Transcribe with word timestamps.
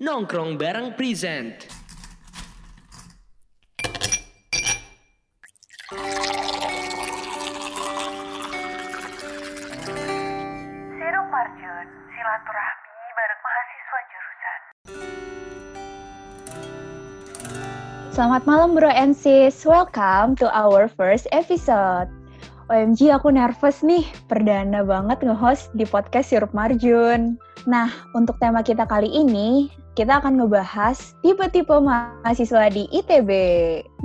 Nongkrong 0.00 0.56
bareng 0.56 0.96
present. 0.96 1.68
Serum 10.96 11.26
Marjun, 11.28 11.86
silaturahmi 12.16 13.04
bareng 13.12 13.40
mahasiswa 13.44 13.98
jurusan. 14.08 14.60
Selamat 18.08 18.48
malam 18.48 18.72
bro 18.72 18.88
and 18.88 19.12
sis, 19.12 19.68
welcome 19.68 20.32
to 20.32 20.48
our 20.56 20.88
first 20.88 21.28
episode. 21.28 22.08
OMG 22.72 23.12
aku 23.12 23.28
nervous 23.36 23.84
nih, 23.84 24.08
perdana 24.32 24.80
banget 24.80 25.20
nge-host 25.28 25.68
di 25.76 25.84
podcast 25.84 26.32
Sirup 26.32 26.56
Marjun. 26.56 27.36
Nah, 27.68 27.92
untuk 28.16 28.40
tema 28.40 28.64
kita 28.64 28.88
kali 28.88 29.10
ini, 29.10 29.68
kita 29.98 30.22
akan 30.22 30.40
ngebahas 30.40 31.12
tipe-tipe 31.20 31.76
mahasiswa 31.76 32.72
di 32.72 32.88
ITB. 32.88 33.30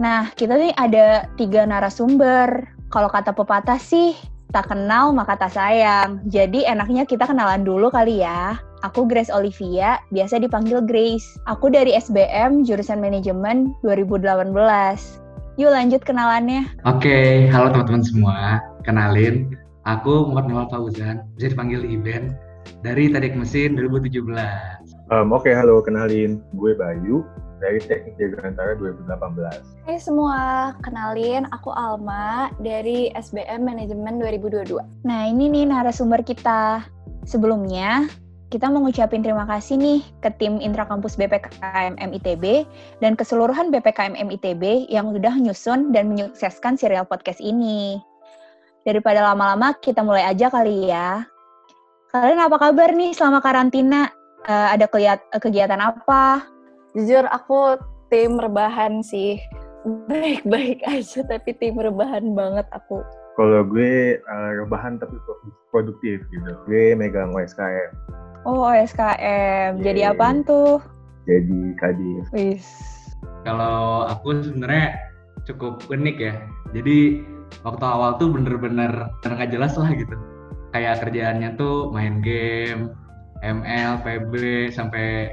Nah, 0.01 0.33
kita 0.35 0.57
nih 0.57 0.73
ada 0.75 1.29
tiga 1.39 1.63
narasumber. 1.63 2.67
Kalau 2.91 3.07
kata 3.07 3.31
pepatah 3.31 3.79
sih, 3.79 4.17
tak 4.51 4.71
kenal 4.71 5.11
maka 5.15 5.35
tak 5.35 5.55
sayang. 5.55 6.23
Jadi 6.31 6.63
enaknya 6.67 7.03
kita 7.03 7.27
kenalan 7.27 7.63
dulu 7.63 7.91
kali 7.91 8.23
ya. 8.23 8.59
Aku 8.83 9.07
Grace 9.07 9.33
Olivia, 9.33 9.97
biasa 10.11 10.39
dipanggil 10.39 10.83
Grace. 10.83 11.25
Aku 11.49 11.71
dari 11.71 11.95
SBM, 11.95 12.63
jurusan 12.63 13.01
manajemen 13.01 13.73
2018. 13.81 14.45
Yuk 15.55 15.71
lanjut 15.71 16.03
kenalannya. 16.03 16.67
Oke, 16.83 17.47
halo 17.47 17.71
teman-teman 17.71 18.03
semua. 18.03 18.37
Kenalin, 18.83 19.55
aku 19.87 20.27
Muhammad 20.27 20.51
Nawal 20.51 20.67
Fauzan, 20.67 21.23
bisa 21.39 21.55
dipanggil 21.55 21.81
Iben, 21.87 22.35
dari 22.85 23.09
Teknik 23.09 23.35
Mesin 23.35 23.77
2017. 23.77 24.25
Um, 25.13 25.33
Oke, 25.33 25.53
halo, 25.53 25.81
kenalin. 25.81 26.41
Gue 26.57 26.73
Bayu 26.73 27.25
dari 27.63 27.79
Teknik 27.81 28.15
Dirgantara 28.19 28.75
2018. 28.77 29.87
Hai 29.87 29.97
semua, 29.97 30.73
kenalin 30.83 31.47
aku 31.49 31.71
Alma 31.71 32.51
dari 32.59 33.09
SBM 33.15 33.63
Manajemen 33.63 34.19
2022. 34.19 34.81
Nah 35.07 35.21
ini 35.29 35.49
nih 35.49 35.71
narasumber 35.71 36.21
kita. 36.21 36.85
Sebelumnya, 37.25 38.05
kita 38.53 38.69
mau 38.69 38.85
ngucapin 38.85 39.25
terima 39.25 39.49
kasih 39.49 39.81
nih 39.81 39.99
ke 40.21 40.29
tim 40.37 40.61
Intrakampus 40.61 41.17
BPKM 41.17 41.97
MITB 41.97 42.69
dan 43.01 43.17
keseluruhan 43.17 43.73
BPKM 43.73 44.13
MITB 44.13 44.85
yang 44.93 45.09
sudah 45.09 45.33
nyusun 45.33 45.89
dan 45.89 46.13
menyukseskan 46.13 46.77
serial 46.77 47.09
podcast 47.09 47.41
ini. 47.41 47.97
Daripada 48.85 49.25
lama-lama, 49.25 49.73
kita 49.81 50.05
mulai 50.05 50.29
aja 50.29 50.53
kali 50.53 50.93
ya. 50.93 51.25
Kalian 52.15 52.39
apa 52.39 52.55
kabar 52.55 52.95
nih 52.95 53.11
selama 53.11 53.43
karantina? 53.43 54.07
Eh, 54.47 54.67
ada 54.71 54.87
keliat- 54.87 55.27
kegiatan 55.35 55.83
apa? 55.83 56.47
Jujur 56.95 57.27
aku 57.27 57.75
tim 58.07 58.39
rebahan 58.39 59.03
sih. 59.03 59.35
Baik-baik 60.07 60.79
aja 60.87 61.27
tapi 61.27 61.51
tim 61.59 61.75
rebahan 61.75 62.31
banget 62.31 62.63
aku. 62.71 63.03
Kalau 63.35 63.67
gue 63.67 64.15
uh, 64.15 64.51
rebahan 64.63 64.95
tapi 64.95 65.19
pro- 65.19 65.43
produktif 65.69 66.23
gitu. 66.31 66.51
Gue 66.63 66.95
megang 66.95 67.35
OSKM, 67.35 67.91
Oh, 68.47 68.63
OSKM. 68.63 69.83
Jadi 69.83 69.99
Yeay. 69.99 70.15
apaan 70.15 70.39
tuh? 70.41 70.79
jadi 71.25 71.59
kadif. 71.75 72.23
Wis. 72.31 72.63
Kalau 73.43 74.07
aku 74.07 74.39
sebenarnya 74.39 74.95
cukup 75.43 75.83
unik 75.89 76.17
ya. 76.21 76.37
Jadi 76.71 77.27
waktu 77.59 77.83
awal 77.83 78.15
tuh 78.15 78.31
bener-bener 78.31 79.11
nggak 79.19 79.51
jelas 79.51 79.75
lah 79.75 79.91
gitu. 79.91 80.15
Kayak 80.75 81.07
kerjaannya 81.07 81.55
tuh 81.55 81.95
main 81.95 82.19
game, 82.19 82.91
ML, 83.39 84.03
PB, 84.03 84.33
sampai 84.75 85.31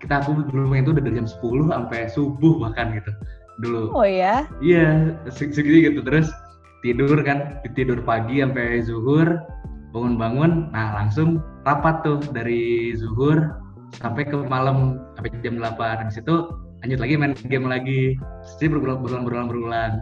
kita 0.00 0.24
aku 0.24 0.48
dulu 0.48 0.72
main 0.72 0.88
tuh 0.88 0.96
udah 0.96 1.04
dari 1.04 1.20
jam 1.20 1.28
10 1.28 1.68
sampai 1.68 2.08
subuh 2.08 2.56
bahkan 2.56 2.96
gitu 2.96 3.12
dulu. 3.60 3.92
Oh 3.92 4.08
ya? 4.08 4.48
Iya, 4.64 5.12
se- 5.28 5.52
segitu 5.52 5.92
gitu 5.92 6.00
terus 6.00 6.32
tidur 6.80 7.20
kan, 7.20 7.60
tidur 7.76 8.00
pagi 8.00 8.40
sampai 8.40 8.80
zuhur, 8.80 9.44
bangun-bangun, 9.92 10.72
nah 10.72 11.04
langsung 11.04 11.44
rapat 11.68 12.00
tuh 12.00 12.24
dari 12.32 12.96
zuhur 12.96 13.60
sampai 14.00 14.24
ke 14.24 14.40
malam 14.48 14.96
sampai 15.16 15.36
jam 15.44 15.60
8 15.60 16.00
habis 16.00 16.16
itu 16.16 16.48
lanjut 16.84 16.98
lagi 17.02 17.14
main 17.18 17.34
game 17.50 17.66
lagi 17.66 18.14
jadi 18.56 18.70
berulang 18.70 19.00
berulang 19.02 19.24
berulang 19.26 19.48
berulang 19.50 19.92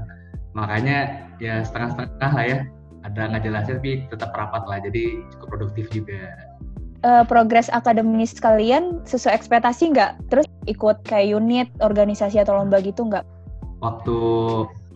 makanya 0.52 1.26
ya 1.40 1.64
setengah-setengah 1.64 2.32
lah 2.34 2.44
ya 2.44 2.58
ada 3.06 3.20
nggak 3.30 3.42
jelasnya 3.46 3.78
tapi 3.78 3.92
tetap 4.10 4.34
rapat 4.34 4.62
lah 4.66 4.78
jadi 4.82 5.22
cukup 5.36 5.48
produktif 5.54 5.86
juga. 5.94 6.34
Eh, 7.06 7.24
progres 7.30 7.70
akademis 7.70 8.34
kalian 8.42 9.04
sesuai 9.06 9.38
ekspektasi 9.38 9.94
nggak? 9.94 10.18
Terus 10.32 10.46
ikut 10.66 11.06
kayak 11.06 11.38
unit, 11.38 11.68
organisasi 11.78 12.42
atau 12.42 12.58
lomba 12.58 12.82
gitu 12.82 13.06
nggak? 13.06 13.22
waktu 13.84 14.18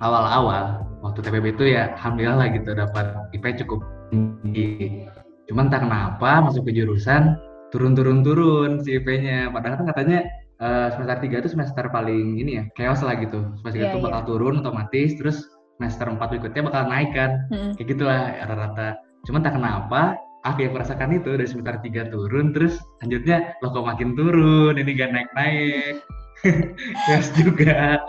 awal-awal 0.01 0.85
waktu 1.05 1.21
TPB 1.21 1.57
itu 1.57 1.65
ya 1.77 1.93
alhamdulillah 1.97 2.37
lah 2.41 2.49
gitu 2.53 2.71
dapat 2.73 3.07
IP 3.37 3.45
cukup 3.65 3.81
tinggi. 4.09 5.05
Cuman 5.51 5.69
tak 5.69 5.85
kenapa 5.85 6.41
masuk 6.47 6.71
ke 6.71 6.73
jurusan 6.77 7.37
turun-turun-turun 7.75 8.83
si 8.83 8.99
IP-nya 8.99 9.51
padahal 9.53 9.83
kan 9.83 9.87
katanya 9.95 10.19
eh, 10.61 10.89
semester 10.95 11.17
3 11.23 11.43
itu 11.45 11.51
semester 11.53 11.85
paling 11.93 12.41
ini 12.41 12.61
ya 12.61 12.65
chaos 12.77 13.05
lah 13.05 13.17
gitu. 13.21 13.45
Semester 13.61 13.81
3 13.81 13.85
Iya, 13.85 13.91
itu 13.95 13.99
bakal 14.03 14.23
turun 14.27 14.55
otomatis 14.65 15.11
terus 15.21 15.39
semester 15.81 16.13
4 16.13 16.21
berikutnya 16.21 16.63
bakal 16.69 16.83
naik 16.93 17.11
kan. 17.17 17.31
Mm-mm. 17.49 17.73
kayak 17.81 17.89
gitulah 17.89 18.21
rata-rata. 18.45 19.01
Cuman 19.25 19.41
tak 19.41 19.57
kenapa 19.57 20.21
aku 20.45 20.69
yang 20.69 20.77
merasakan 20.77 21.17
itu 21.17 21.33
dari 21.41 21.49
semester 21.49 21.81
3 21.81 22.13
turun 22.13 22.53
terus 22.53 22.77
lanjutnya 23.01 23.57
loh 23.65 23.73
kok 23.73 23.89
makin 23.89 24.13
turun 24.13 24.77
ini 24.77 24.93
gak 24.93 25.11
naik-naik. 25.17 26.05
Yes 27.09 27.29
juga 27.37 28.01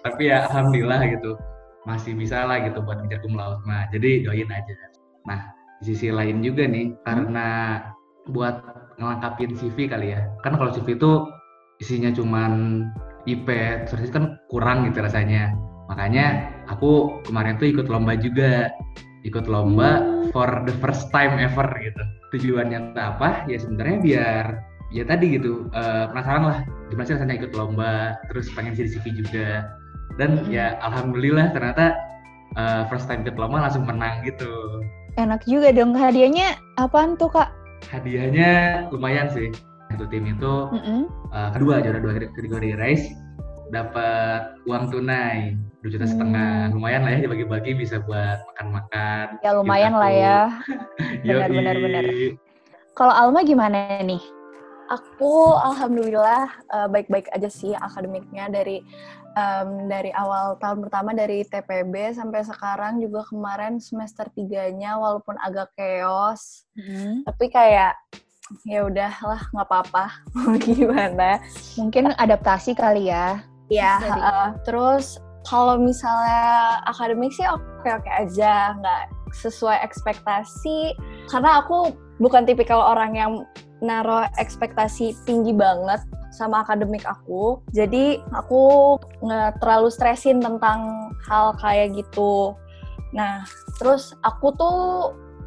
tapi 0.00 0.32
ya 0.32 0.48
alhamdulillah 0.48 1.04
gitu 1.04 1.36
masih 1.84 2.16
bisa 2.16 2.48
lah 2.48 2.64
gitu 2.64 2.80
buat 2.80 3.00
ngejar 3.00 3.20
cum 3.24 3.36
laude. 3.36 3.60
Mah 3.64 3.88
jadi 3.92 4.24
doain 4.24 4.48
aja. 4.48 4.72
Nah 5.28 5.52
di 5.80 5.92
sisi 5.92 6.08
lain 6.08 6.44
juga 6.44 6.64
nih 6.68 6.92
karena 7.04 7.80
buat 8.28 8.56
ngelengkapin 8.96 9.52
CV 9.56 9.88
kali 9.88 10.16
ya 10.16 10.28
kan 10.40 10.56
kalau 10.56 10.72
CV 10.72 10.96
itu 10.96 11.28
isinya 11.82 12.08
cuman 12.14 12.84
IP 13.28 13.48
terus 13.88 14.08
kan 14.12 14.40
kurang 14.48 14.88
gitu 14.88 15.04
rasanya 15.04 15.52
makanya 15.90 16.50
aku 16.70 17.20
kemarin 17.28 17.56
tuh 17.60 17.68
ikut 17.70 17.86
lomba 17.88 18.16
juga. 18.18 18.70
Ikut 19.24 19.48
lomba 19.48 20.04
for 20.36 20.48
the 20.68 20.74
first 20.84 21.08
time 21.08 21.40
ever 21.40 21.64
gitu. 21.80 22.02
Tujuannya 22.36 22.92
apa 22.92 23.48
ya 23.48 23.56
sebenarnya 23.56 23.96
biar 24.04 24.44
ya 24.92 25.04
tadi 25.08 25.40
gitu 25.40 25.64
eh, 25.72 26.04
penasaran 26.12 26.44
lah. 26.44 26.58
Gimana 26.92 27.06
sih 27.08 27.14
rasanya 27.16 27.34
ikut 27.40 27.52
lomba 27.56 28.20
terus 28.28 28.52
pengen 28.52 28.76
jadi 28.76 29.00
CV 29.00 29.24
juga. 29.24 29.48
Dan 30.20 30.44
ya 30.52 30.76
alhamdulillah 30.84 31.56
ternyata 31.56 31.96
eh, 32.60 32.82
first 32.92 33.08
time 33.08 33.24
ikut 33.24 33.40
lomba 33.40 33.64
langsung 33.64 33.88
menang 33.88 34.20
gitu. 34.28 34.84
Enak 35.16 35.46
juga 35.48 35.72
dong. 35.72 35.96
Hadiahnya 35.96 36.60
apaan 36.76 37.16
tuh 37.16 37.32
kak? 37.32 37.48
hadiahnya 37.92 38.84
lumayan 38.92 39.28
sih. 39.32 39.52
Satu 39.92 40.08
tim 40.10 40.26
itu 40.26 40.54
Mm-mm. 40.74 41.06
eh, 41.32 41.50
kedua 41.54 41.80
juara 41.80 42.00
dua 42.02 42.12
kategori 42.18 42.76
race 42.76 43.06
dapat 43.72 44.60
uang 44.64 44.92
tunai 44.92 45.56
dua 45.80 45.90
juta 45.92 46.08
setengah 46.08 46.72
lumayan 46.72 47.04
lah 47.04 47.12
ya 47.12 47.20
dibagi-bagi 47.28 47.76
bisa 47.76 48.00
buat 48.00 48.40
makan-makan 48.56 49.36
Ya 49.44 49.52
lumayan 49.52 49.92
lah 49.92 50.12
ya. 50.12 50.38
Benar, 51.24 51.48
Yoi. 51.48 51.84
benar. 51.84 52.04
Kalau 52.96 53.12
Alma 53.12 53.44
gimana 53.44 54.00
nih? 54.00 54.20
Aku 54.88 55.56
alhamdulillah 55.56 56.48
eh, 56.72 56.88
baik-baik 56.88 57.28
aja 57.32 57.48
sih 57.48 57.72
akademiknya 57.72 58.52
dari 58.52 58.84
em, 59.34 59.88
dari 59.88 60.12
awal 60.12 60.56
tahun 60.60 60.84
pertama 60.84 61.10
dari 61.12 61.42
TPB 61.42 62.14
sampai 62.14 62.44
sekarang 62.44 63.00
juga 63.00 63.24
kemarin 63.28 63.80
semester 63.80 64.28
tiganya 64.32 64.96
walaupun 64.96 65.34
agak 65.40 65.72
chaos 65.74 66.64
tapi 67.24 67.48
kayak 67.48 67.96
ya 68.68 68.84
udahlah 68.84 69.40
nggak 69.50 69.66
apa-apa 69.66 70.04
mau 70.36 70.54
gimana 70.62 71.40
Mungkin 71.80 72.12
adaptasi 72.14 72.76
kali 72.76 73.08
ya. 73.10 73.40
Ya, 73.72 74.00
Jadi- 74.00 74.20
heeh. 74.20 74.48
terus 74.66 75.18
kalau 75.44 75.76
misalnya 75.76 76.80
akademik 76.88 77.32
sih 77.32 77.44
oke-oke 77.44 78.08
aja, 78.08 78.72
nggak 78.80 79.02
sesuai 79.36 79.80
ekspektasi. 79.84 80.96
Karena 81.28 81.60
aku 81.60 81.92
bukan 82.22 82.48
tipikal 82.48 82.80
orang 82.80 83.12
yang 83.16 83.32
naruh 83.84 84.24
ekspektasi 84.40 85.12
tinggi 85.28 85.52
banget 85.52 86.00
sama 86.32 86.64
akademik 86.64 87.04
aku. 87.04 87.60
Jadi 87.76 88.18
aku 88.32 88.96
nggak 89.20 89.60
terlalu 89.60 89.88
stresin 89.92 90.40
tentang 90.40 91.12
hal 91.28 91.52
kayak 91.60 91.92
gitu. 91.94 92.56
Nah, 93.12 93.46
terus 93.78 94.16
aku 94.26 94.50
tuh 94.56 94.78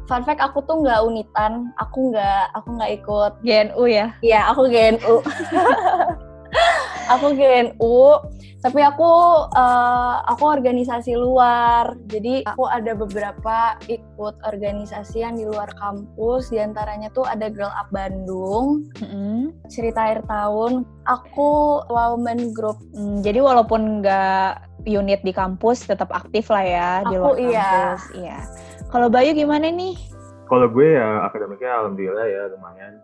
fun 0.08 0.24
fact 0.24 0.40
aku 0.40 0.64
tuh 0.64 0.80
nggak 0.80 1.04
unitan, 1.04 1.68
aku 1.76 2.14
nggak 2.14 2.48
aku 2.56 2.68
nggak 2.80 2.92
ikut 3.02 3.32
GNU 3.44 3.84
ya. 3.84 4.06
Iya, 4.24 4.40
aku 4.48 4.70
GNU. 4.70 5.20
aku 7.08 7.32
GNU 7.32 7.98
Tapi 8.58 8.82
aku 8.82 9.06
eh, 9.54 10.16
aku 10.26 10.42
organisasi 10.50 11.14
luar. 11.14 11.94
Jadi 12.10 12.42
aku 12.42 12.66
ada 12.66 12.90
beberapa 12.90 13.78
ikut 13.86 14.34
organisasi 14.42 15.22
yang 15.22 15.38
di 15.38 15.46
luar 15.46 15.70
kampus. 15.78 16.50
Di 16.50 16.58
antaranya 16.58 17.06
tuh 17.14 17.22
ada 17.22 17.46
Girl 17.54 17.70
Up 17.70 17.86
Bandung, 17.94 18.82
Mm-mm. 18.98 19.54
cerita 19.70 20.10
akhir 20.10 20.26
tahun. 20.26 20.82
Aku 21.06 21.80
women 21.86 22.50
group. 22.50 22.82
Hmm, 22.98 23.22
jadi 23.22 23.38
walaupun 23.38 24.02
nggak 24.02 24.66
unit 24.90 25.22
di 25.22 25.30
kampus, 25.30 25.86
tetap 25.86 26.10
aktif 26.10 26.50
lah 26.50 26.66
ya 26.66 26.90
di 27.06 27.14
Aku 27.14 27.38
luar 27.38 27.38
iya. 27.38 27.62
kampus. 27.62 28.02
Iya. 28.18 28.38
Kalau 28.90 29.06
Bayu 29.06 29.38
gimana 29.38 29.70
nih? 29.70 29.94
Kalau 30.50 30.66
gue 30.66 30.98
ya 30.98 31.30
akademiknya 31.30 31.78
alhamdulillah 31.78 32.26
ya 32.26 32.42
lumayan. 32.58 32.98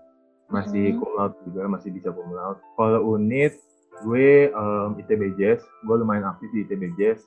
Masih 0.50 0.92
Mhm. 0.92 0.98
cum 0.98 1.10
laude 1.14 1.36
juga, 1.46 1.62
masih 1.70 1.94
bisa 1.94 2.10
cum 2.10 2.26
laude. 2.34 2.58
Kalau 2.74 3.00
unit, 3.06 3.54
gue 4.02 4.50
em, 4.50 4.88
ITB 4.98 5.38
Jazz. 5.38 5.62
Gue 5.86 5.96
lumayan 6.02 6.26
aktif 6.26 6.50
di 6.50 6.66
ITB 6.66 6.96
Jazz. 6.98 7.22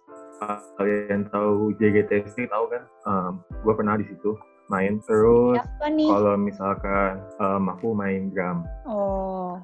Kalian 0.78 1.26
tahu 1.34 1.74
JGTC 1.80 2.52
tahu 2.52 2.66
kan? 2.70 2.84
Em, 3.08 3.34
gue 3.64 3.74
pernah 3.74 3.96
di 3.96 4.06
situ 4.06 4.36
main. 4.68 5.00
Terus 5.08 5.64
kalau 5.80 6.36
misalkan 6.36 7.24
em, 7.40 7.64
aku 7.72 7.96
main 7.96 8.30
drum, 8.36 8.68
Oh, 8.84 9.56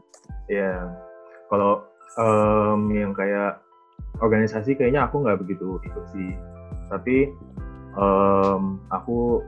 ya. 0.47 0.87
Kalau 1.51 1.83
em, 2.15 2.79
yang 2.95 3.11
kayak 3.11 3.59
organisasi 4.21 4.77
kayaknya 4.77 5.09
aku 5.09 5.25
nggak 5.25 5.43
begitu 5.43 5.77
ikut 5.83 6.05
sih. 6.15 6.31
Tapi 6.87 7.29
em, 7.99 8.61
aku 8.89 9.43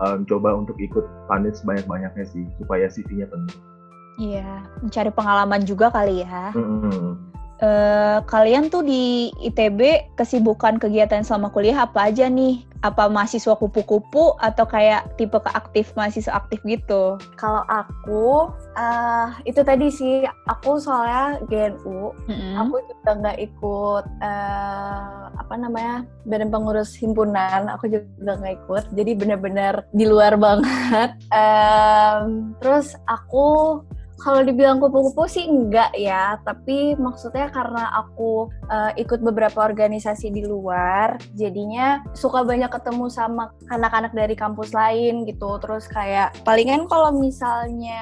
em, 0.00 0.24
coba 0.24 0.56
untuk 0.56 0.78
ikut 0.80 1.04
panit 1.28 1.58
sebanyak-banyaknya 1.58 2.24
sih 2.24 2.46
supaya 2.56 2.88
CV-nya 2.88 3.28
penuh. 3.28 3.73
Iya. 4.18 4.64
Mencari 4.82 5.10
pengalaman 5.10 5.62
juga 5.66 5.90
kali 5.90 6.22
ya. 6.22 6.52
Mm-mm. 6.54 7.34
Eh, 7.64 8.18
kalian 8.26 8.66
tuh 8.66 8.82
di 8.82 9.30
ITB 9.40 10.12
kesibukan 10.18 10.76
kegiatan 10.76 11.22
selama 11.22 11.48
kuliah 11.54 11.86
apa 11.86 12.10
aja 12.10 12.26
nih? 12.26 12.66
Apa 12.84 13.08
mahasiswa 13.08 13.56
kupu-kupu 13.56 14.36
atau 14.36 14.68
kayak 14.68 15.16
tipe 15.16 15.38
keaktif 15.40 15.94
mahasiswa 15.96 16.34
aktif 16.36 16.60
gitu? 16.66 17.16
Kalau 17.38 17.64
aku, 17.64 18.52
eh 18.76 19.28
itu 19.48 19.64
tadi 19.64 19.88
sih, 19.88 20.26
aku 20.50 20.76
soalnya 20.76 21.40
GNU, 21.48 22.12
Mm-mm. 22.28 22.54
aku 22.58 22.74
juga 22.84 23.10
nggak 23.22 23.38
ikut 23.40 24.04
eh, 24.20 25.24
apa 25.38 25.54
namanya 25.56 26.04
badan 26.24 26.48
pengurus 26.48 26.96
himpunan 26.96 27.68
aku 27.68 27.90
juga 27.90 28.32
nggak 28.38 28.64
ikut 28.64 28.84
jadi 28.96 29.10
benar-benar 29.18 29.74
di 29.92 30.04
luar 30.08 30.38
banget 30.40 31.14
Em, 31.34 32.54
terus 32.62 32.96
aku 33.04 33.80
kalau 34.24 34.40
dibilang 34.40 34.80
kupu-kupu 34.80 35.28
sih 35.28 35.44
enggak 35.44 35.92
ya 35.92 36.40
tapi 36.40 36.96
maksudnya 36.96 37.52
karena 37.52 37.92
aku 37.92 38.48
eh, 38.72 39.04
ikut 39.04 39.20
beberapa 39.20 39.68
organisasi 39.68 40.32
di 40.32 40.48
luar 40.48 41.20
jadinya 41.36 42.00
suka 42.16 42.40
banyak 42.40 42.72
ketemu 42.72 43.12
sama 43.12 43.52
anak-anak 43.68 44.16
dari 44.16 44.32
kampus 44.32 44.72
lain 44.72 45.28
gitu. 45.28 45.60
Terus 45.60 45.84
kayak 45.92 46.32
palingan 46.48 46.88
kalau 46.88 47.12
misalnya 47.12 48.00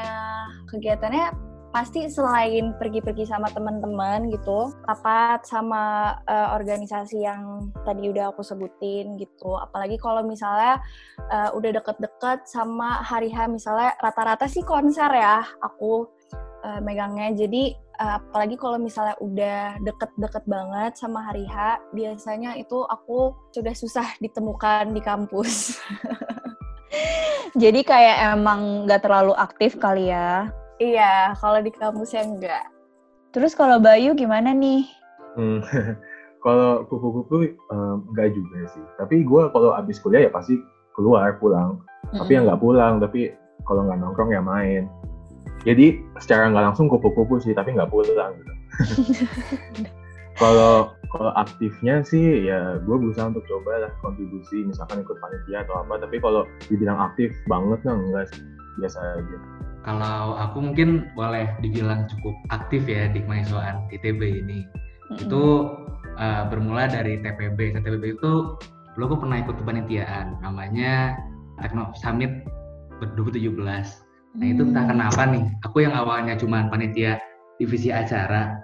kegiatannya 0.71 1.52
pasti 1.73 2.05
selain 2.13 2.77
pergi-pergi 2.77 3.25
sama 3.25 3.49
teman-teman 3.49 4.29
gitu 4.29 4.69
rapat 4.85 5.41
sama 5.49 6.15
eh, 6.29 6.49
organisasi 6.53 7.25
yang 7.25 7.73
tadi 7.89 8.13
udah 8.13 8.29
aku 8.29 8.45
sebutin 8.45 9.17
gitu. 9.17 9.57
Apalagi 9.57 9.97
kalau 9.97 10.21
misalnya 10.21 10.79
eh, 11.33 11.51
udah 11.57 11.71
deket-deket 11.81 12.45
sama 12.45 13.01
hari 13.01 13.33
H 13.33 13.49
misalnya 13.49 13.97
rata-rata 14.05 14.45
sih 14.45 14.61
konser 14.63 15.09
ya 15.17 15.41
aku 15.65 16.05
eh, 16.61 16.81
megangnya. 16.85 17.33
Jadi 17.33 17.73
eh, 17.73 18.15
apalagi 18.21 18.61
kalau 18.61 18.77
misalnya 18.77 19.17
udah 19.25 19.81
deket-deket 19.81 20.45
banget 20.45 20.93
sama 21.01 21.25
hari 21.25 21.49
H 21.49 21.81
biasanya 21.97 22.53
itu 22.61 22.85
aku 22.85 23.33
sudah 23.57 23.73
susah 23.73 24.07
ditemukan 24.21 24.93
di 24.93 25.01
kampus. 25.01 25.81
Jadi 27.63 27.81
kayak 27.81 28.37
emang 28.37 28.85
nggak 28.85 29.09
terlalu 29.09 29.33
aktif 29.41 29.81
kali 29.81 30.13
ya. 30.13 30.53
Iya 30.83 31.39
kalau 31.39 31.63
di 31.63 31.71
kampusnya 31.71 32.27
enggak 32.27 32.73
Terus 33.33 33.57
kalau 33.57 33.81
Bayu 33.81 34.13
gimana 34.13 34.53
nih? 34.53 34.85
Hmm. 35.41 35.65
kalau 36.45 36.85
kupu-kupu 36.87 37.57
em, 37.57 37.97
enggak 38.13 38.37
juga 38.37 38.69
sih. 38.77 38.85
Tapi 39.01 39.25
gue 39.25 39.43
kalau 39.51 39.73
abis 39.73 39.99
kuliah 40.05 40.29
ya 40.29 40.31
pasti 40.31 40.61
keluar 40.93 41.41
pulang. 41.41 41.81
Tapi 42.13 42.37
yang 42.37 42.45
nggak 42.45 42.61
pulang, 42.61 43.01
tapi 43.01 43.33
kalau 43.65 43.89
nggak 43.89 43.99
nongkrong 44.05 44.37
ya 44.37 44.45
main. 44.45 44.85
Jadi 45.65 45.97
secara 46.21 46.53
nggak 46.53 46.73
langsung 46.73 46.93
kupu-kupu 46.93 47.41
sih, 47.41 47.57
tapi 47.57 47.73
nggak 47.73 47.89
pulang 47.89 48.37
gitu. 48.37 48.53
kalau 50.43 50.93
kalau 51.09 51.33
aktifnya 51.37 52.05
sih 52.05 52.49
ya 52.49 52.81
gue 52.85 52.97
berusaha 52.97 53.33
untuk 53.33 53.45
coba 53.45 53.85
lah 53.85 53.93
kontribusi 54.01 54.65
misalkan 54.65 55.05
ikut 55.05 55.21
panitia 55.21 55.61
atau 55.61 55.85
apa 55.85 56.01
tapi 56.01 56.17
kalau 56.25 56.49
dibilang 56.73 56.97
aktif 56.97 57.37
banget 57.53 57.85
nah 57.85 58.01
enggak 58.01 58.33
sih 58.33 58.41
biasa 58.81 59.21
aja 59.21 59.39
Kalau 59.83 60.39
aku 60.39 60.63
mungkin 60.63 61.11
boleh 61.19 61.51
dibilang 61.59 62.07
cukup 62.07 62.39
aktif 62.55 62.87
ya 62.87 63.11
di 63.11 63.19
kemahasiswaan 63.27 63.91
ITB 63.91 64.23
ini. 64.23 64.63
Mm-mm. 64.63 65.27
Itu 65.27 65.45
uh, 66.19 66.47
bermula 66.47 66.87
dari 66.87 67.19
TPB. 67.19 67.83
TPB 67.83 68.19
itu 68.19 68.57
dulu 68.95 69.03
aku 69.11 69.17
pernah 69.27 69.43
ikut 69.43 69.57
kepanitiaan 69.59 70.39
namanya 70.45 71.19
Tekno 71.59 71.91
Summit 71.99 72.47
2017. 73.03 73.59
Nah 74.39 74.47
itu 74.49 74.63
entah 74.65 74.87
Hmm. 74.87 74.93
kenapa 74.97 75.23
nih, 75.29 75.45
aku 75.67 75.85
yang 75.85 75.93
awalnya 75.93 76.39
cuma 76.39 76.65
panitia 76.71 77.21
divisi 77.61 77.93
acara, 77.93 78.57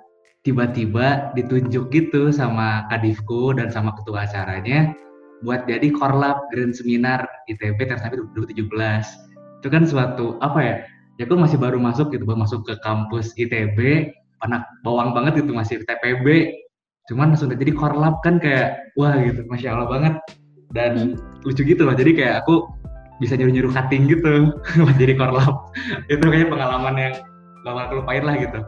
tiba-tiba 0.47 1.35
ditunjuk 1.37 1.93
gitu 1.93 2.33
sama 2.33 2.89
kadifku 2.89 3.53
dan 3.53 3.69
sama 3.69 3.93
ketua 4.01 4.25
acaranya 4.25 4.95
buat 5.45 5.69
jadi 5.71 5.93
korlap 5.95 6.51
Grand 6.51 6.75
Seminar 6.75 7.27
ITB 7.51 7.79
Tekno 7.79 8.01
Summit 8.01 8.23
2017. 8.39 8.63
Itu 9.59 9.69
kan 9.69 9.83
suatu 9.85 10.39
apa 10.39 10.61
ya? 10.63 10.77
Ya 11.19 11.27
aku 11.27 11.35
masih 11.35 11.59
baru 11.59 11.83
masuk 11.83 12.15
gitu, 12.15 12.23
baru 12.23 12.47
masuk 12.47 12.63
ke 12.63 12.79
kampus 12.87 13.35
ITB, 13.35 14.11
anak 14.47 14.63
bawang 14.87 15.11
banget 15.19 15.43
gitu 15.43 15.51
masih 15.51 15.83
TPB. 15.83 16.55
Cuman 17.11 17.35
langsung 17.35 17.51
jadi 17.51 17.75
korlap 17.75 18.23
kan 18.23 18.39
kayak 18.39 18.95
wah 18.95 19.19
gitu, 19.19 19.43
masya 19.51 19.75
Allah 19.75 19.91
banget. 19.91 20.15
Dan 20.71 21.19
lucu 21.43 21.67
gitu 21.67 21.83
loh, 21.83 21.99
jadi 21.99 22.15
kayak 22.15 22.35
aku 22.47 22.71
bisa 23.19 23.35
nyuruh-nyuruh 23.35 23.75
cutting 23.75 24.07
gitu 24.07 24.55
buat 24.87 24.95
jadi 24.95 25.19
korlap. 25.19 25.75
itu 26.13 26.23
kayak 26.23 26.55
pengalaman 26.55 26.95
yang 26.95 27.15
gak 27.67 27.75
bakal 27.75 27.99
lupain 27.99 28.23
lah 28.23 28.39
gitu 28.39 28.61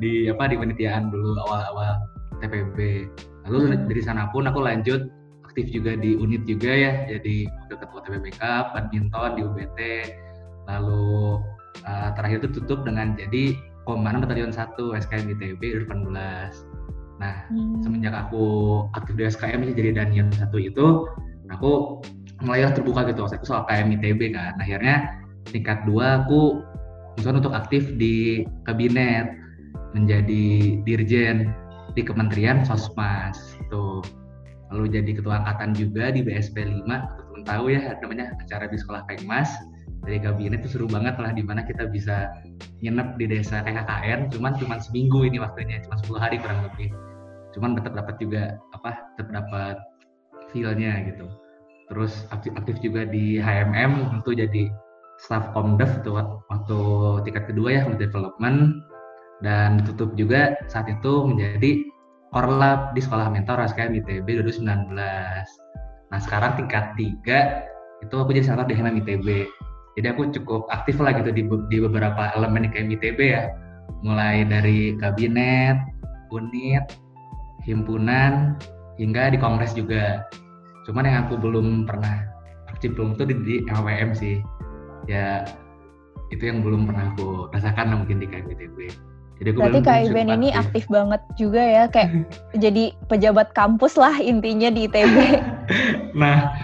di 0.00 0.32
apa 0.32 0.48
di 0.48 0.56
penelitian 0.56 1.12
dulu 1.12 1.36
awal-awal 1.44 2.00
TPB. 2.40 3.04
Lalu 3.44 3.56
Hmm. 3.68 3.84
dari 3.84 4.00
sana 4.00 4.32
pun 4.32 4.48
aku 4.48 4.64
lanjut 4.64 5.12
aktif 5.44 5.68
juga 5.68 5.92
di 5.96 6.16
unit 6.16 6.44
juga 6.48 6.72
ya, 6.72 6.92
jadi 7.08 7.48
wakil 7.68 7.76
ketua 7.84 8.00
TPBK, 8.04 8.42
badminton 8.72 9.30
di 9.36 9.40
UBT, 9.44 9.78
lalu 10.68 11.40
uh, 11.84 12.10
terakhir 12.14 12.44
itu 12.44 12.60
tutup 12.62 12.84
dengan 12.86 13.14
jadi 13.18 13.56
komandan 13.88 14.24
batalion 14.24 14.52
1 14.52 14.76
SKM 14.76 15.24
ITB 15.38 15.60
2018. 15.88 16.66
Nah, 17.18 17.34
Hmm. 17.50 17.82
semenjak 17.82 18.14
aku 18.14 18.46
aktif 18.94 19.18
di 19.18 19.24
SKM 19.26 19.74
jadi 19.74 19.90
Daniel 19.90 20.30
satu 20.38 20.62
itu 20.62 21.08
aku 21.50 21.98
mulai 22.44 22.62
terbuka 22.70 23.02
gitu 23.10 23.26
aku 23.26 23.42
soal 23.42 23.66
KM 23.66 23.90
ITB 23.98 24.30
kan 24.30 24.54
akhirnya 24.62 25.26
tingkat 25.50 25.82
dua 25.88 26.22
aku 26.22 26.62
misalnya 27.18 27.42
untuk 27.42 27.56
aktif 27.56 27.82
di 27.98 28.46
kabinet 28.62 29.34
menjadi 29.96 30.78
dirjen 30.86 31.50
di 31.98 32.02
Kementerian 32.06 32.62
Sosmas 32.62 33.58
tuh 33.72 34.04
lalu 34.70 34.92
jadi 35.00 35.18
ketua 35.18 35.42
angkatan 35.42 35.74
juga 35.74 36.12
di 36.14 36.22
BSP 36.22 36.62
5 36.62 36.86
teman 36.86 37.42
tahu 37.42 37.74
ya 37.74 37.96
namanya 38.04 38.30
acara 38.38 38.70
di 38.70 38.76
sekolah 38.78 39.02
Pengmas 39.10 39.50
dari 40.08 40.24
kabinet 40.24 40.64
itu 40.64 40.80
seru 40.80 40.86
banget 40.88 41.20
lah 41.20 41.36
di 41.36 41.44
mana 41.44 41.68
kita 41.68 41.84
bisa 41.92 42.32
nginep 42.80 43.20
di 43.20 43.24
desa 43.28 43.60
KKKN 43.60 44.32
cuman 44.32 44.56
cuman 44.56 44.78
seminggu 44.80 45.28
ini 45.28 45.36
waktunya 45.36 45.84
cuma 45.84 46.00
10 46.00 46.16
hari 46.16 46.36
kurang 46.40 46.64
lebih. 46.64 46.88
Cuman 47.52 47.76
tetap 47.76 47.92
dapat 47.92 48.16
juga 48.16 48.56
apa 48.72 49.12
tetap 49.20 49.28
dapat 49.28 49.76
feel-nya 50.48 51.04
gitu. 51.12 51.28
Terus 51.92 52.24
aktif, 52.32 52.56
aktif 52.56 52.80
juga 52.80 53.04
di 53.04 53.36
HMM 53.36 54.16
tentu 54.16 54.32
jadi 54.32 54.72
staff 55.20 55.52
komdev 55.52 56.00
itu 56.00 56.16
wak- 56.16 56.40
waktu 56.48 56.78
tingkat 57.28 57.44
kedua 57.52 57.68
ya 57.76 57.82
untuk 57.84 58.00
development. 58.00 58.80
Dan 59.44 59.84
tutup 59.86 60.16
juga 60.18 60.56
saat 60.66 60.90
itu 60.90 61.28
menjadi 61.28 61.84
korlap 62.32 62.92
di 62.92 63.00
sekolah 63.00 63.32
mentor 63.32 63.64
SKM 63.64 63.92
ITB 64.04 64.26
2019 64.44 64.96
nah 66.08 66.20
sekarang 66.20 66.56
tingkat 66.56 66.96
tiga 66.96 67.68
itu 68.00 68.14
aku 68.16 68.32
jadi 68.32 68.48
senator 68.48 68.66
di 68.72 68.74
HMM 68.76 68.96
ITB 69.04 69.28
jadi 69.98 70.14
aku 70.14 70.30
cukup 70.30 70.70
aktif 70.70 71.02
lah 71.02 71.10
gitu 71.10 71.34
di, 71.34 71.42
di 71.42 71.76
beberapa 71.82 72.30
elemen 72.38 72.62
di 72.62 72.70
KM 72.70 72.94
ITB 72.94 73.18
ya. 73.18 73.50
Mulai 74.06 74.46
dari 74.46 74.94
kabinet 74.94 75.74
unit 76.30 76.86
himpunan 77.66 78.54
hingga 78.94 79.34
di 79.34 79.42
kongres 79.42 79.74
juga. 79.74 80.22
Cuman 80.86 81.02
yang 81.02 81.26
aku 81.26 81.34
belum 81.34 81.90
pernah 81.90 82.30
aktif 82.70 82.94
belum 82.94 83.18
tuh 83.18 83.26
di, 83.26 83.34
di 83.42 83.54
LWM 83.66 84.14
sih. 84.14 84.38
Ya 85.10 85.42
itu 86.30 86.46
yang 86.46 86.62
belum 86.62 86.86
pernah 86.86 87.10
aku 87.10 87.50
rasakan 87.50 87.90
lah 87.90 87.96
mungkin 88.04 88.20
di 88.20 88.28
KMITB 88.28 88.78
Jadi 89.40 89.48
aku 89.50 89.58
Berarti 89.64 89.80
Kak 89.80 89.98
Iben 90.12 90.28
ini 90.30 90.54
aktif. 90.54 90.86
banget 90.86 91.22
juga 91.34 91.62
ya, 91.62 91.84
kayak 91.90 92.22
jadi 92.62 92.94
pejabat 93.10 93.50
kampus 93.50 93.98
lah 93.98 94.14
intinya 94.22 94.70
di 94.70 94.86
ITB. 94.86 95.16
nah, 96.20 96.54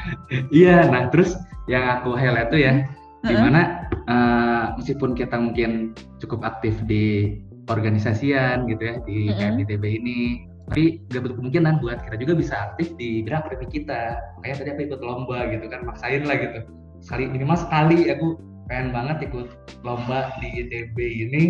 iya. 0.55 0.87
Nah, 0.87 1.11
terus 1.11 1.35
yang 1.67 1.83
aku 1.99 2.15
highlight 2.15 2.51
tuh 2.51 2.61
ya, 2.61 2.85
di 3.25 3.35
mana 3.35 3.89
eh, 3.91 4.65
meskipun 4.77 5.17
kita 5.17 5.37
mungkin 5.41 5.97
cukup 6.21 6.45
aktif 6.45 6.77
di 6.85 7.41
organisasian 7.73 8.69
gitu 8.69 8.83
ya 8.85 8.95
di. 9.09 9.33
KMITB 9.33 9.85
ini, 9.85 10.45
tapi 10.69 11.01
gak 11.13 11.25
bentuk 11.25 11.37
kemungkinan 11.41 11.81
buat 11.81 12.05
kita 12.09 12.17
juga 12.21 12.33
bisa 12.37 12.55
aktif 12.71 12.93
di 12.97 13.25
bidang 13.25 13.45
akademik 13.45 13.71
kita. 13.73 14.21
Kayak 14.45 14.57
tadi 14.61 14.71
aku 14.73 14.81
ikut 14.93 15.01
lomba 15.01 15.39
gitu 15.49 15.67
kan, 15.69 15.81
maksain 15.89 16.25
lah 16.25 16.37
gitu. 16.37 16.61
Sekali 17.05 17.29
minimal 17.29 17.57
sekali 17.61 18.09
aku 18.09 18.41
pengen 18.69 18.93
banget 18.93 19.29
ikut 19.29 19.49
lomba 19.85 20.33
di 20.41 20.49
ITB 20.65 20.97
ini. 20.97 21.43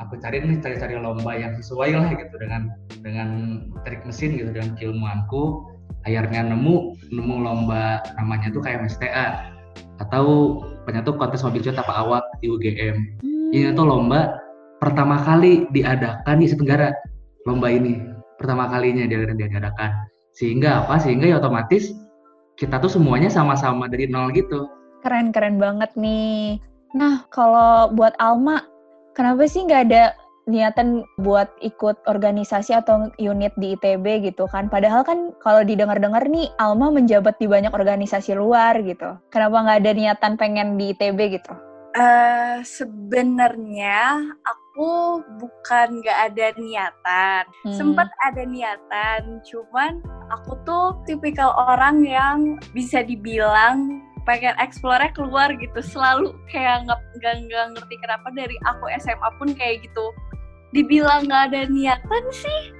Aku 0.00 0.16
cari 0.18 0.40
nih 0.40 0.58
cari-cari 0.64 0.96
lomba 0.96 1.36
yang 1.36 1.52
sesuai 1.52 1.94
lah 1.94 2.10
gitu 2.16 2.34
dengan 2.40 2.72
dengan 3.04 3.28
trik 3.84 4.02
mesin 4.08 4.40
gitu 4.40 4.50
dengan 4.50 4.72
keilmuanku. 4.80 5.68
Akhirnya 6.08 6.48
nemu 6.48 6.96
nemu 7.12 7.34
lomba 7.44 8.02
namanya 8.18 8.50
tuh 8.50 8.64
kayak 8.64 8.88
MSTA 8.88 9.52
atau 10.00 10.58
penyatu 10.84 11.14
kontes 11.16 11.42
mobil 11.46 11.62
cepat 11.62 11.86
apa 11.86 11.92
awak 12.02 12.24
di 12.42 12.50
UGM. 12.50 12.96
Ini 13.52 13.76
tuh 13.76 13.86
lomba 13.86 14.38
pertama 14.82 15.20
kali 15.22 15.66
diadakan 15.70 16.40
di 16.40 16.46
Asia 16.48 16.58
Tenggara. 16.58 16.88
Lomba 17.46 17.70
ini 17.70 17.98
pertama 18.38 18.66
kalinya 18.70 19.06
dia 19.06 19.26
diadakan. 19.26 19.90
Sehingga 20.32 20.86
apa? 20.86 20.98
Sehingga 20.98 21.28
ya 21.28 21.36
otomatis 21.38 21.92
kita 22.56 22.80
tuh 22.80 22.90
semuanya 22.90 23.28
sama-sama 23.28 23.86
dari 23.88 24.08
nol 24.08 24.32
gitu. 24.32 24.68
Keren-keren 25.02 25.58
banget 25.58 25.90
nih. 25.98 26.62
Nah, 26.94 27.24
kalau 27.32 27.90
buat 27.90 28.14
Alma, 28.20 28.62
kenapa 29.16 29.48
sih 29.48 29.64
nggak 29.64 29.82
ada 29.90 30.14
niatan 30.46 31.06
buat 31.22 31.50
ikut 31.62 32.02
organisasi 32.10 32.74
atau 32.74 33.10
unit 33.18 33.54
di 33.58 33.78
ITB 33.78 34.26
gitu 34.32 34.50
kan? 34.50 34.66
Padahal 34.66 35.06
kan 35.06 35.30
kalau 35.38 35.62
didengar-dengar 35.62 36.26
nih, 36.26 36.50
Alma 36.58 36.90
menjabat 36.90 37.38
di 37.38 37.46
banyak 37.46 37.70
organisasi 37.70 38.34
luar 38.34 38.78
gitu. 38.82 39.18
Kenapa 39.30 39.62
nggak 39.62 39.80
ada 39.86 39.92
niatan 39.94 40.32
pengen 40.34 40.74
di 40.74 40.90
ITB 40.94 41.38
gitu? 41.38 41.52
Eh, 41.92 42.64
sebenarnya 42.64 44.16
aku 44.48 45.20
bukan 45.36 46.00
nggak 46.00 46.18
ada 46.32 46.46
niatan, 46.56 47.44
Hmm. 47.68 47.76
sempat 47.76 48.08
ada 48.24 48.48
niatan, 48.48 49.44
cuman 49.44 50.00
aku 50.32 50.56
tuh 50.64 50.96
tipikal 51.04 51.52
orang 51.52 52.00
yang 52.00 52.56
bisa 52.72 53.04
dibilang 53.04 54.00
pengen 54.24 54.54
explore 54.62 55.02
keluar 55.12 55.50
gitu 55.58 55.82
selalu 55.82 56.32
kayak 56.48 56.86
nggak 56.86 57.00
nggak 57.20 57.64
ngerti 57.74 57.94
kenapa 58.00 58.30
dari 58.32 58.56
aku 58.70 58.86
SMA 59.02 59.28
pun 59.36 59.50
kayak 59.52 59.82
gitu 59.82 60.14
dibilang 60.72 61.28
nggak 61.28 61.52
ada 61.52 61.60
niatan 61.68 62.24
sih 62.32 62.72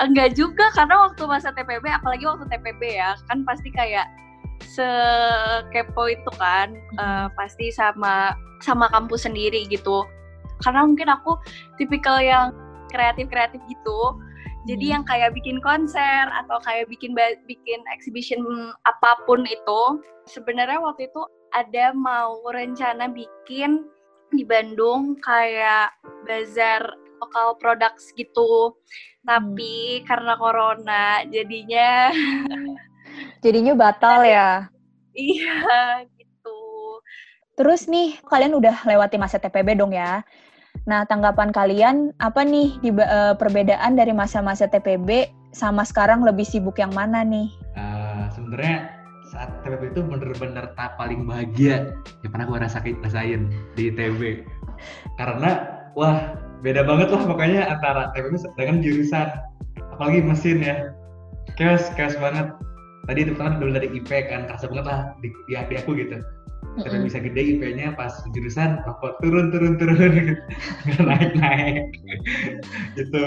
enggak 0.00 0.34
juga 0.38 0.70
karena 0.72 1.08
waktu 1.08 1.22
masa 1.28 1.52
TPB 1.52 1.84
apalagi 1.90 2.24
waktu 2.24 2.48
TPB 2.48 2.82
ya 2.98 3.18
kan 3.28 3.44
pasti 3.44 3.68
kayak 3.74 4.08
sekepo 4.64 6.10
itu 6.10 6.30
kan 6.38 6.74
eh, 6.76 7.26
pasti 7.36 7.70
sama 7.70 8.34
sama 8.64 8.90
kampus 8.90 9.26
sendiri 9.26 9.66
gitu 9.70 10.06
karena 10.64 10.82
mungkin 10.86 11.08
aku 11.10 11.38
tipikal 11.78 12.18
yang 12.18 12.50
kreatif 12.90 13.30
kreatif 13.30 13.62
gitu 13.70 14.18
jadi 14.66 14.84
Hmm. 14.84 14.92
yang 14.98 15.04
kayak 15.06 15.30
bikin 15.32 15.58
konser 15.62 16.26
atau 16.28 16.58
kayak 16.66 16.90
bikin 16.90 17.14
bikin 17.46 17.80
exhibition 17.94 18.42
apa 18.84 19.16
pun 19.24 19.46
itu 19.46 19.82
sebenarnya 20.28 20.82
waktu 20.82 21.08
itu 21.08 21.22
ada 21.56 21.96
mau 21.96 22.42
rencana 22.52 23.08
bikin 23.08 23.86
di 24.34 24.44
Bandung 24.44 25.16
kayak 25.24 25.88
bazar 26.28 26.84
lokal 27.18 27.58
products 27.58 28.14
gitu 28.14 28.74
tapi 29.26 30.02
karena 30.06 30.38
corona 30.38 31.22
jadinya 31.28 32.10
Jadinya 33.42 33.74
batal 33.74 34.26
ya. 34.26 34.70
iya 35.14 36.02
gitu 36.18 36.58
Terus 37.58 37.90
nih, 37.90 38.14
kalian 38.22 38.54
udah 38.54 38.86
lewati 38.86 39.18
masa 39.18 39.42
TPB 39.42 39.74
dong 39.74 39.90
ya. 39.90 40.22
Nah, 40.86 41.02
tanggapan 41.10 41.50
kalian 41.50 42.14
apa 42.22 42.46
nih 42.46 42.78
di 42.78 42.94
eh, 42.94 43.34
perbedaan 43.34 43.98
dari 43.98 44.14
masa-masa 44.14 44.70
TPB 44.70 45.26
sama 45.50 45.82
sekarang 45.82 46.22
lebih 46.22 46.46
sibuk 46.46 46.78
yang 46.78 46.94
mana 46.94 47.26
nih? 47.26 47.50
Eh, 47.74 48.24
sebenarnya 48.30 48.94
saat 49.34 49.50
TPB 49.66 49.90
itu 49.90 50.00
bener-bener 50.06 50.70
tahap 50.78 50.94
paling 51.02 51.26
bahagia 51.26 51.90
yang 52.22 52.30
pernah 52.30 52.46
gue 52.46 52.58
rasain, 52.62 52.96
rasain 53.02 53.42
di 53.74 53.90
ITB 53.92 54.46
karena 55.20 55.82
wah 55.98 56.32
beda 56.60 56.82
banget 56.82 57.08
lah 57.14 57.22
pokoknya 57.24 57.62
antara 57.68 58.10
TPB 58.14 58.40
dengan 58.58 58.82
jurusan. 58.82 59.28
Apalagi 59.94 60.22
mesin 60.22 60.58
ya. 60.62 60.92
Chaos 61.58 61.90
chaos 61.94 62.14
banget. 62.18 62.54
Tadi 63.08 63.24
itu 63.24 63.32
pertama 63.32 63.56
dulu 63.56 63.70
dari 63.80 63.88
IP 63.96 64.10
kan 64.28 64.46
kerasa 64.46 64.68
banget 64.68 64.86
lah 64.86 65.00
di, 65.24 65.32
di, 65.48 65.56
di 65.56 65.74
aku 65.80 65.96
gitu. 65.96 66.20
Tapi 66.78 66.94
Mm-mm. 66.94 67.08
bisa 67.10 67.18
gede 67.18 67.58
IP-nya 67.58 67.96
pas 67.98 68.12
jurusan 68.30 68.78
rokok 68.86 69.18
turun 69.24 69.50
turun 69.50 69.74
turun 69.80 69.98
gitu. 70.18 71.00
Naik 71.02 71.32
naik. 71.34 71.90
Gitu. 72.94 73.26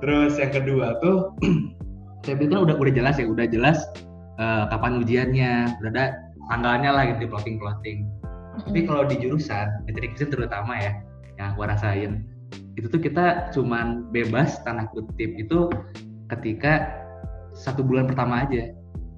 Terus 0.00 0.32
yang 0.40 0.52
kedua 0.54 0.96
tuh 1.02 1.34
TPB 2.24 2.54
kan 2.54 2.64
udah 2.64 2.76
udah 2.78 2.94
jelas 2.94 3.20
ya 3.20 3.26
udah 3.28 3.46
jelas 3.50 3.84
eh, 4.40 4.64
kapan 4.72 5.02
ujiannya. 5.02 5.52
Udah 5.82 5.90
ada 5.92 6.04
tanggalnya 6.48 6.90
lah 6.94 7.02
gitu 7.10 7.26
di 7.26 7.28
plotting 7.28 7.56
plotting 7.58 7.98
tapi 8.64 8.88
kalau 8.88 9.04
di 9.04 9.20
jurusan 9.20 9.84
di 9.84 9.92
teknik 9.92 10.16
terutama 10.32 10.80
ya 10.80 10.92
yang 11.36 11.52
aku 11.52 11.68
rasain 11.68 12.24
itu 12.76 12.86
tuh 12.92 13.00
kita 13.00 13.50
cuman 13.56 14.12
bebas 14.12 14.60
tanda 14.62 14.84
kutip 14.92 15.32
itu 15.40 15.72
ketika 16.28 16.92
satu 17.56 17.80
bulan 17.80 18.04
pertama 18.06 18.44
aja. 18.44 18.72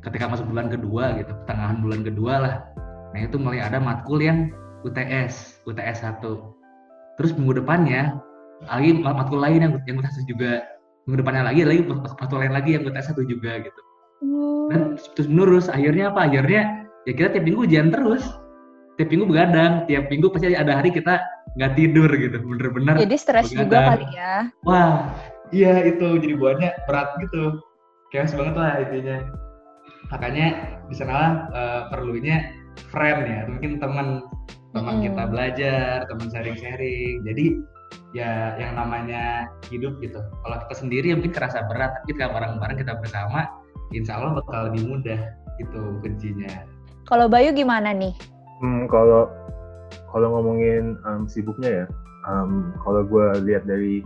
Ketika 0.07 0.31
masuk 0.31 0.47
bulan 0.55 0.71
kedua 0.71 1.19
gitu 1.19 1.35
pertengahan 1.43 1.83
bulan 1.83 2.01
kedua 2.07 2.35
lah. 2.39 2.55
Nah 3.13 3.21
itu 3.27 3.37
mulai 3.37 3.59
ada 3.59 3.83
matkul 3.83 4.23
yang 4.23 4.55
UTS 4.87 5.59
UTS 5.67 6.07
1 6.07 6.23
terus 7.19 7.35
minggu 7.35 7.59
depannya 7.59 8.15
lagi 8.71 8.95
mat- 8.95 9.19
matkul 9.19 9.43
lain 9.43 9.59
yang 9.59 9.73
yang 9.91 9.99
UTS 9.99 10.23
1 10.23 10.31
juga. 10.31 10.63
Minggu 11.11 11.19
depannya 11.27 11.43
lagi 11.51 11.67
lagi 11.67 11.81
mat- 11.83 12.15
matkul 12.15 12.39
lain 12.39 12.55
lagi 12.55 12.71
yang 12.79 12.87
UTS 12.87 13.11
1 13.11 13.27
juga 13.27 13.53
gitu. 13.59 13.81
Dan 14.71 14.81
terus 15.19 15.27
menerus 15.27 15.67
akhirnya 15.67 16.15
apa? 16.15 16.31
Akhirnya 16.31 16.87
ya 17.11 17.13
kita 17.19 17.29
tiap 17.35 17.45
minggu 17.45 17.67
ujian 17.67 17.91
terus. 17.91 18.23
Tiap 19.03 19.11
minggu 19.11 19.27
begadang 19.31 19.87
tiap 19.91 20.07
minggu 20.11 20.31
pasti 20.31 20.55
ada 20.55 20.79
hari 20.79 20.95
kita 20.95 21.19
nggak 21.57 21.73
tidur 21.79 22.11
gitu 22.13 22.37
bener-bener 22.43 22.95
Jadi 23.01 23.17
stres 23.17 23.49
juga 23.49 23.95
kali 23.97 24.07
ya. 24.13 24.51
wah 24.67 25.09
iya 25.55 25.81
itu 25.87 26.21
jadi 26.21 26.35
buahnya 26.37 26.71
berat 26.85 27.17
gitu. 27.25 27.63
Chaos 28.13 28.33
banget 28.37 28.55
lah 28.57 28.73
intinya. 28.85 29.19
Makanya 30.13 30.47
di 30.89 30.95
sana 30.97 31.13
lah 31.13 31.31
eh, 31.53 31.81
perlunya 31.93 32.37
friend 32.93 33.21
ya 33.29 33.41
mungkin 33.49 33.81
teman 33.81 34.25
teman 34.77 35.01
Mm-mm. 35.01 35.07
kita 35.09 35.23
belajar 35.29 36.05
teman 36.09 36.29
sharing-sharing. 36.33 37.25
Jadi 37.25 37.47
ya 38.17 38.57
yang 38.57 38.77
namanya 38.77 39.49
hidup 39.69 39.97
gitu. 40.01 40.21
Kalau 40.21 40.57
kita 40.65 40.75
sendiri 40.77 41.13
ya 41.13 41.17
mungkin 41.17 41.33
kerasa 41.37 41.65
berat 41.69 42.01
tapi 42.05 42.17
kalau 42.17 42.37
bareng-bareng 42.37 42.79
kita 42.81 42.97
bersama 43.01 43.49
insya 43.93 44.21
Allah 44.21 44.41
bakal 44.41 44.73
lebih 44.73 44.85
mudah 44.89 45.21
itu 45.61 45.81
kuncinya. 46.05 46.65
Kalau 47.09 47.25
Bayu 47.29 47.53
gimana 47.57 47.93
nih? 47.93 48.13
Hmm, 48.61 48.85
kalau 48.89 49.29
kalau 50.11 50.39
ngomongin 50.39 50.97
em, 51.05 51.29
sibuknya 51.29 51.85
ya, 51.85 51.87
em, 52.29 52.73
kalau 52.83 53.05
gue 53.05 53.27
lihat 53.45 53.65
dari 53.69 54.03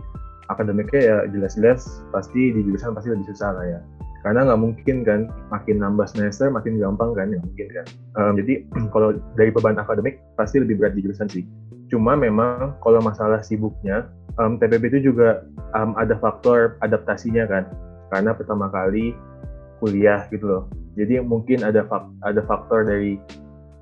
akademiknya 0.51 1.01
ya 1.01 1.17
jelas-jelas 1.31 2.03
pasti 2.11 2.51
di 2.51 2.61
jurusan 2.63 2.93
pasti 2.93 3.11
lebih 3.13 3.27
susah 3.31 3.55
lah 3.55 3.65
ya. 3.65 3.79
Karena 4.23 4.47
nggak 4.47 4.61
mungkin 4.63 5.03
kan 5.03 5.27
makin 5.51 5.83
nambah 5.83 6.07
semester 6.07 6.47
makin 6.47 6.79
gampang 6.79 7.11
kan, 7.11 7.27
nggak 7.31 7.43
mungkin 7.43 7.67
kan. 7.71 7.85
Em, 8.19 8.33
jadi 8.39 8.53
kalau 8.93 9.15
dari 9.35 9.51
beban 9.51 9.79
akademik 9.79 10.19
pasti 10.39 10.63
lebih 10.63 10.79
berat 10.79 10.95
di 10.95 11.03
jurusan 11.03 11.27
sih. 11.27 11.43
Cuma 11.91 12.15
memang 12.15 12.79
kalau 12.81 13.03
masalah 13.03 13.43
sibuknya, 13.43 14.07
em, 14.39 14.55
TPB 14.59 14.83
itu 14.95 15.11
juga 15.13 15.43
em, 15.75 15.91
ada 15.99 16.15
faktor 16.19 16.79
adaptasinya 16.79 17.43
kan. 17.47 17.63
Karena 18.11 18.31
pertama 18.31 18.69
kali 18.71 19.11
kuliah 19.83 20.23
gitu 20.31 20.47
loh. 20.47 20.63
Jadi 20.95 21.19
mungkin 21.19 21.65
ada 21.65 21.83
fak- 21.89 22.13
ada 22.23 22.39
faktor 22.45 22.85
dari 22.85 23.19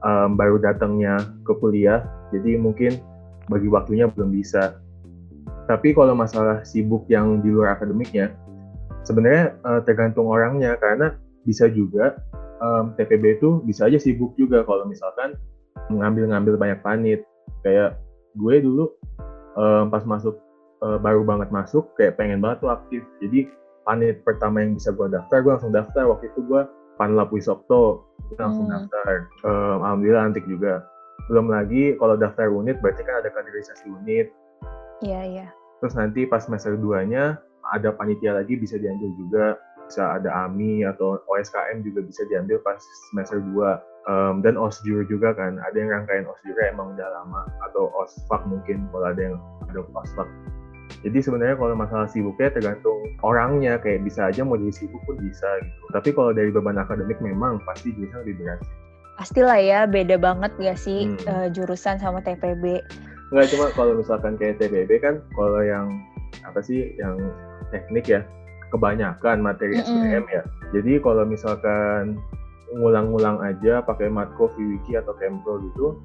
um, 0.05 0.38
baru 0.38 0.62
datangnya 0.62 1.22
ke 1.46 1.53
kuliah, 1.58 2.05
jadi 2.29 2.58
mungkin 2.58 2.98
bagi 3.50 3.67
waktunya 3.70 4.10
belum 4.10 4.34
bisa. 4.34 4.77
Tapi 5.70 5.96
kalau 5.96 6.17
masalah 6.17 6.65
sibuk 6.67 7.08
yang 7.08 7.39
di 7.39 7.50
luar 7.53 7.79
akademiknya, 7.79 8.36
sebenarnya 9.08 9.55
uh, 9.63 9.81
tergantung 9.86 10.27
orangnya 10.29 10.75
karena 10.77 11.15
bisa 11.48 11.70
juga 11.72 12.20
um, 12.62 12.93
TPB 12.98 13.41
itu 13.41 13.63
bisa 13.65 13.89
aja 13.89 13.98
sibuk 13.98 14.36
juga 14.38 14.62
kalau 14.67 14.86
misalkan 14.86 15.38
ngambil-ngambil 15.89 16.60
banyak 16.60 16.79
panit. 16.86 17.22
Kayak 17.62 18.01
gue 18.38 18.55
dulu 18.63 18.89
um, 19.58 19.89
pas 19.89 20.03
masuk 20.05 20.38
uh, 20.81 20.98
baru 20.98 21.22
banget 21.25 21.50
masuk 21.53 21.93
kayak 21.98 22.17
pengen 22.17 22.41
banget 22.41 22.65
tuh 22.65 22.72
aktif. 22.74 23.01
Jadi 23.24 23.50
panit 23.86 24.22
pertama 24.22 24.62
yang 24.62 24.77
bisa 24.77 24.93
gue 24.93 25.08
daftar, 25.10 25.38
gue 25.41 25.51
langsung 25.51 25.74
daftar. 25.74 26.03
Waktu 26.10 26.29
itu 26.34 26.39
gue 26.46 26.62
Panlap 27.01 27.34
Wisokto, 27.34 28.05
langsung 28.38 28.70
Hmm. 28.70 28.86
daftar. 28.86 29.25
Um, 29.41 29.81
Alhamdulillah 29.81 30.29
antik 30.29 30.46
juga. 30.46 30.86
Belum 31.25 31.50
lagi 31.50 31.98
kalau 31.98 32.13
daftar 32.13 32.53
unit 32.53 32.77
berarti 32.77 33.01
kan 33.01 33.25
ada 33.25 33.34
kaderisasi 33.34 33.89
unit. 33.89 34.29
Iya, 35.01 35.22
iya. 35.25 35.48
terus 35.81 35.98
nanti 35.98 36.29
pas 36.29 36.46
semester 36.46 36.77
2-nya 36.77 37.41
ada 37.74 37.89
panitia 37.89 38.38
lagi 38.38 38.53
bisa 38.53 38.77
diambil 38.77 39.10
juga 39.17 39.46
bisa 39.89 40.22
ada 40.22 40.29
AMI 40.46 40.86
atau 40.86 41.17
OSKM 41.25 41.81
juga 41.81 42.05
bisa 42.05 42.22
diambil 42.29 42.62
pas 42.62 42.77
semester 43.10 43.41
2 43.41 43.81
Um, 44.01 44.41
dan 44.41 44.58
osjur 44.58 45.05
juga 45.05 45.29
kan 45.38 45.62
ada 45.62 45.77
yang 45.77 45.93
rangkaian 45.93 46.25
osjur 46.25 46.58
emang 46.65 46.98
udah 46.98 47.05
lama 47.22 47.46
atau 47.70 47.86
osfak 48.01 48.41
mungkin 48.50 48.89
kalau 48.89 49.13
ada 49.13 49.22
yang 49.29 49.38
ada 49.70 49.86
osfak 49.93 50.25
jadi 51.01 51.17
sebenarnya 51.22 51.55
kalau 51.58 51.74
masalah 51.74 52.08
sibuknya 52.10 52.53
tergantung 52.53 53.01
orangnya 53.25 53.77
kayak 53.81 54.05
bisa 54.05 54.29
aja 54.29 54.46
mau 54.46 54.58
jadi 54.58 54.74
sibuk 54.74 55.01
pun 55.05 55.17
bisa 55.17 55.50
gitu 55.62 55.86
tapi 55.93 56.10
kalau 56.13 56.31
dari 56.31 56.53
beban 56.53 56.77
akademik 56.77 57.17
memang 57.20 57.58
pasti 57.65 57.93
jurusan 57.93 58.22
lebih 58.25 58.41
berat 58.46 58.62
Pastilah 59.20 59.60
ya, 59.62 59.86
beda 59.86 60.17
banget 60.17 60.50
gak 60.58 60.81
sih 60.81 61.05
Hmm. 61.05 61.20
eh, 61.29 61.48
jurusan 61.53 62.01
sama 62.01 62.25
TPB? 62.25 62.81
Nggak 63.29 63.53
cuma 63.53 63.70
kalau 63.77 63.93
misalkan 63.93 64.34
kayak 64.34 64.58
TBB 64.58 64.98
kan 64.98 65.22
kalau 65.38 65.62
yang 65.62 66.01
apa 66.41 66.58
sih 66.58 66.89
yang 66.98 67.22
teknik 67.70 68.10
ya 68.10 68.25
kebanyakan 68.74 69.46
materi 69.46 69.77
Mm-mm. 69.77 69.86
SPM 69.86 70.25
ya. 70.25 70.41
Jadi 70.74 70.98
kalau 71.05 71.22
misalkan 71.27 72.17
ngulang-ngulang 72.74 73.43
aja 73.46 73.86
pakai 73.86 74.10
Matko, 74.10 74.50
Viwiki 74.58 74.98
atau 74.98 75.13
Kempro 75.13 75.60
gitu 75.70 76.01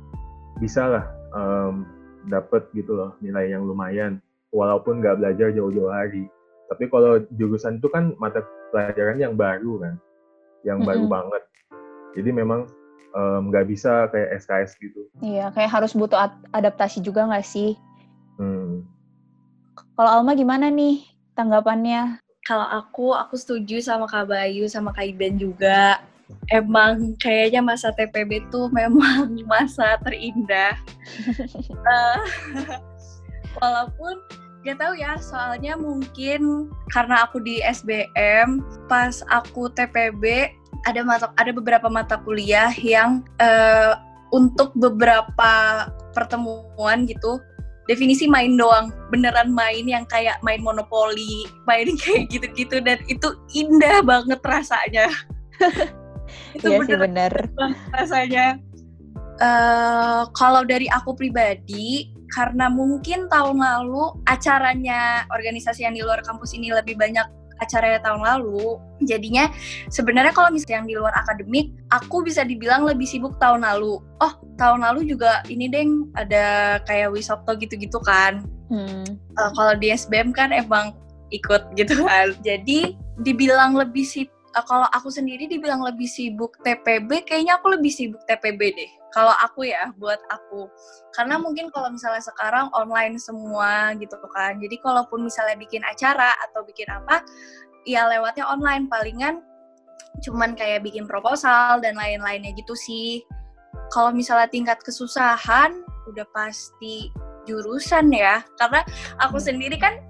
bisa 0.61 0.85
lah 0.85 1.05
em, 1.33 1.89
dapet 2.29 2.69
gitu 2.77 3.01
loh 3.01 3.17
nilai 3.25 3.49
yang 3.49 3.65
lumayan 3.65 4.21
walaupun 4.55 5.03
nggak 5.03 5.19
belajar 5.19 5.49
jauh-jauh 5.55 5.91
hari. 5.91 6.27
Tapi 6.67 6.91
kalau 6.91 7.23
jurusan 7.39 7.79
itu 7.79 7.87
kan 7.91 8.15
mata 8.19 8.43
pelajaran 8.75 9.23
yang 9.23 9.35
baru 9.39 9.79
kan, 9.79 9.95
yang 10.67 10.83
baru 10.83 11.07
Mm-mm. 11.07 11.15
banget. 11.15 11.43
Jadi 12.19 12.31
memang 12.35 12.67
em, 13.15 13.41
nggak 13.51 13.67
bisa 13.71 14.11
kayak 14.11 14.43
SKS 14.43 14.75
gitu. 14.83 15.07
Iya, 15.23 15.55
kayak 15.55 15.71
harus 15.71 15.95
butuh 15.95 16.19
ad- 16.19 16.45
adaptasi 16.51 16.99
juga 17.01 17.23
nggak 17.31 17.47
sih? 17.47 17.79
Hmm. 18.37 18.83
Kalau 19.97 20.21
Alma 20.21 20.37
gimana 20.37 20.69
nih 20.69 21.07
tanggapannya? 21.39 22.21
Kalau 22.47 22.67
aku, 22.67 23.11
aku 23.11 23.35
setuju 23.35 23.83
sama 23.83 24.07
Kak 24.07 24.31
Bayu, 24.31 24.71
sama 24.71 24.95
Kak 24.95 25.07
Iben 25.07 25.35
juga. 25.39 25.99
Emang 26.51 27.15
kayaknya 27.19 27.63
masa 27.63 27.95
TPB 27.95 28.51
tuh 28.51 28.67
memang 28.75 29.31
masa 29.51 29.99
terindah. 30.03 30.75
Eh, 31.87 32.21
walaupun 33.61 34.21
gak 34.67 34.83
tahu 34.83 34.99
ya, 34.99 35.15
soalnya 35.23 35.79
mungkin 35.79 36.71
karena 36.91 37.23
aku 37.23 37.39
di 37.39 37.63
SBM, 37.63 38.61
pas 38.91 39.23
aku 39.31 39.71
TPB 39.71 40.51
ada 40.87 41.01
mata 41.03 41.27
ada 41.39 41.51
beberapa 41.51 41.91
mata 41.91 42.19
kuliah 42.23 42.71
yang 42.79 43.23
eh, 43.43 43.95
untuk 44.35 44.75
beberapa 44.75 45.87
pertemuan 46.15 47.07
gitu 47.07 47.39
definisi 47.87 48.27
main 48.27 48.59
doang. 48.59 48.91
Beneran 49.15 49.55
main 49.55 49.87
yang 49.87 50.05
kayak 50.11 50.43
main 50.43 50.63
monopoli 50.63 51.47
main 51.67 51.95
kayak 52.03 52.31
gitu-gitu 52.31 52.83
dan 52.83 52.99
itu 53.07 53.35
indah 53.55 54.03
banget 54.03 54.43
rasanya. 54.43 55.07
Itu 56.59 56.75
Iya 56.75 56.99
bener. 56.99 57.33
banget 57.55 57.79
rasanya. 57.95 58.47
Eh, 59.39 60.23
kalau 60.35 60.67
dari 60.67 60.91
aku 60.91 61.15
pribadi 61.15 62.16
karena 62.35 62.67
mungkin 62.71 63.31
tahun 63.31 63.61
lalu 63.61 64.15
acaranya 64.27 65.29
organisasi 65.31 65.87
yang 65.87 65.95
di 65.95 66.03
luar 66.03 66.23
kampus 66.25 66.55
ini 66.57 66.75
lebih 66.75 66.99
banyak 66.99 67.27
acaranya 67.57 68.05
tahun 68.05 68.21
lalu 68.21 68.77
jadinya 69.09 69.49
sebenarnya 69.89 70.37
kalau 70.37 70.53
misalnya 70.53 70.85
yang 70.85 70.89
di 70.93 70.97
luar 71.01 71.15
akademik 71.17 71.73
aku 71.89 72.21
bisa 72.21 72.45
dibilang 72.45 72.85
lebih 72.85 73.09
sibuk 73.09 73.33
tahun 73.41 73.65
lalu 73.65 73.97
oh 74.21 74.33
tahun 74.61 74.85
lalu 74.85 75.09
juga 75.09 75.41
ini 75.49 75.65
deng 75.73 76.13
ada 76.21 76.77
kayak 76.85 77.17
wisopto 77.17 77.57
gitu-gitu 77.57 77.97
kan 78.05 78.45
Hmm. 78.71 79.07
Eh, 79.15 79.51
kalau 79.55 79.75
di 79.79 79.95
SBM 79.95 80.35
kan 80.35 80.51
emang 80.51 80.95
ikut 81.31 81.75
gitu 81.79 82.07
kan. 82.07 82.35
Jadi 82.43 82.99
dibilang 83.23 83.79
lebih 83.79 84.03
sibuk 84.03 84.35
kalau 84.65 84.89
aku 84.97 85.13
sendiri 85.13 85.45
dibilang 85.45 85.85
lebih 85.85 86.09
sibuk 86.09 86.57
TPB, 86.65 87.29
kayaknya 87.29 87.61
aku 87.61 87.77
lebih 87.77 87.93
sibuk 87.93 88.25
TPB 88.25 88.61
deh. 88.73 88.91
Kalau 89.15 89.33
aku 89.39 89.65
ya, 89.69 89.95
buat 89.97 90.19
aku. 90.29 90.69
Karena 91.15 91.41
mungkin 91.41 91.71
kalau 91.73 91.89
misalnya 91.89 92.21
sekarang 92.21 92.69
online 92.77 93.17
semua 93.17 93.95
gitu 93.97 94.19
kan. 94.35 94.59
Jadi 94.61 94.77
kalaupun 94.83 95.25
misalnya 95.25 95.57
bikin 95.57 95.81
acara 95.87 96.35
atau 96.51 96.67
bikin 96.67 96.91
apa, 96.91 97.23
ya 97.87 98.05
lewatnya 98.11 98.45
online 98.45 98.91
palingan 98.91 99.41
cuman 100.25 100.57
kayak 100.57 100.85
bikin 100.85 101.05
proposal 101.05 101.81
dan 101.81 101.97
lain-lainnya 101.97 102.53
gitu 102.57 102.73
sih. 102.73 103.25
Kalau 103.93 104.11
misalnya 104.11 104.49
tingkat 104.49 104.81
kesusahan 104.83 105.85
udah 106.09 106.27
pasti 106.33 107.13
jurusan 107.45 108.11
ya. 108.13 108.43
Karena 108.59 108.83
aku 109.23 109.39
sendiri 109.39 109.77
kan 109.79 110.01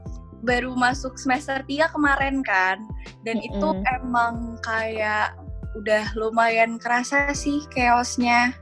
baru 0.47 0.73
masuk 0.79 1.19
semester 1.19 1.61
3 1.67 1.91
kemarin 1.91 2.41
kan. 2.47 2.81
Dan 3.27 3.43
itu 3.43 3.69
Mm-mm. 3.75 3.95
emang 4.01 4.35
kayak 4.63 5.35
udah 5.77 6.07
lumayan 6.17 6.79
kerasa 6.81 7.35
sih 7.37 7.61
chaosnya. 7.75 8.55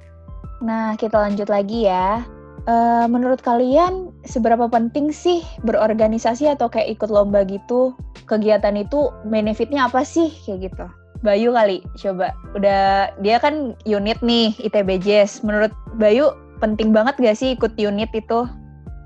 Nah, 0.64 0.96
kita 0.96 1.20
lanjut 1.20 1.52
lagi 1.52 1.84
ya. 1.84 2.24
Eh, 2.64 3.06
menurut 3.12 3.44
kalian, 3.44 4.08
seberapa 4.24 4.64
penting 4.72 5.12
sih 5.12 5.44
berorganisasi 5.68 6.48
atau 6.48 6.72
kayak 6.72 6.96
ikut 6.96 7.12
lomba 7.12 7.44
gitu? 7.44 7.92
Kegiatan 8.24 8.80
itu 8.80 9.12
benefitnya 9.28 9.92
apa 9.92 10.00
sih? 10.00 10.32
Kayak 10.48 10.72
gitu. 10.72 10.86
Bayu 11.20 11.52
kali, 11.52 11.84
coba. 12.00 12.32
Udah, 12.56 13.12
dia 13.20 13.36
kan 13.36 13.76
unit 13.84 14.16
nih, 14.24 14.56
ITBJS. 14.64 15.44
Menurut 15.44 15.72
Bayu, 16.00 16.32
penting 16.64 16.96
banget 16.96 17.20
gak 17.20 17.36
sih 17.36 17.52
ikut 17.52 17.76
unit 17.76 18.08
itu? 18.16 18.48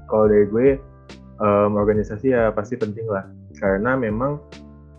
kalau 0.08 0.26
dari 0.26 0.48
gue 0.48 0.68
em, 1.38 1.72
organisasi 1.76 2.32
ya 2.32 2.50
pasti 2.50 2.74
penting 2.74 3.06
lah 3.06 3.28
karena 3.60 3.94
memang 3.94 4.40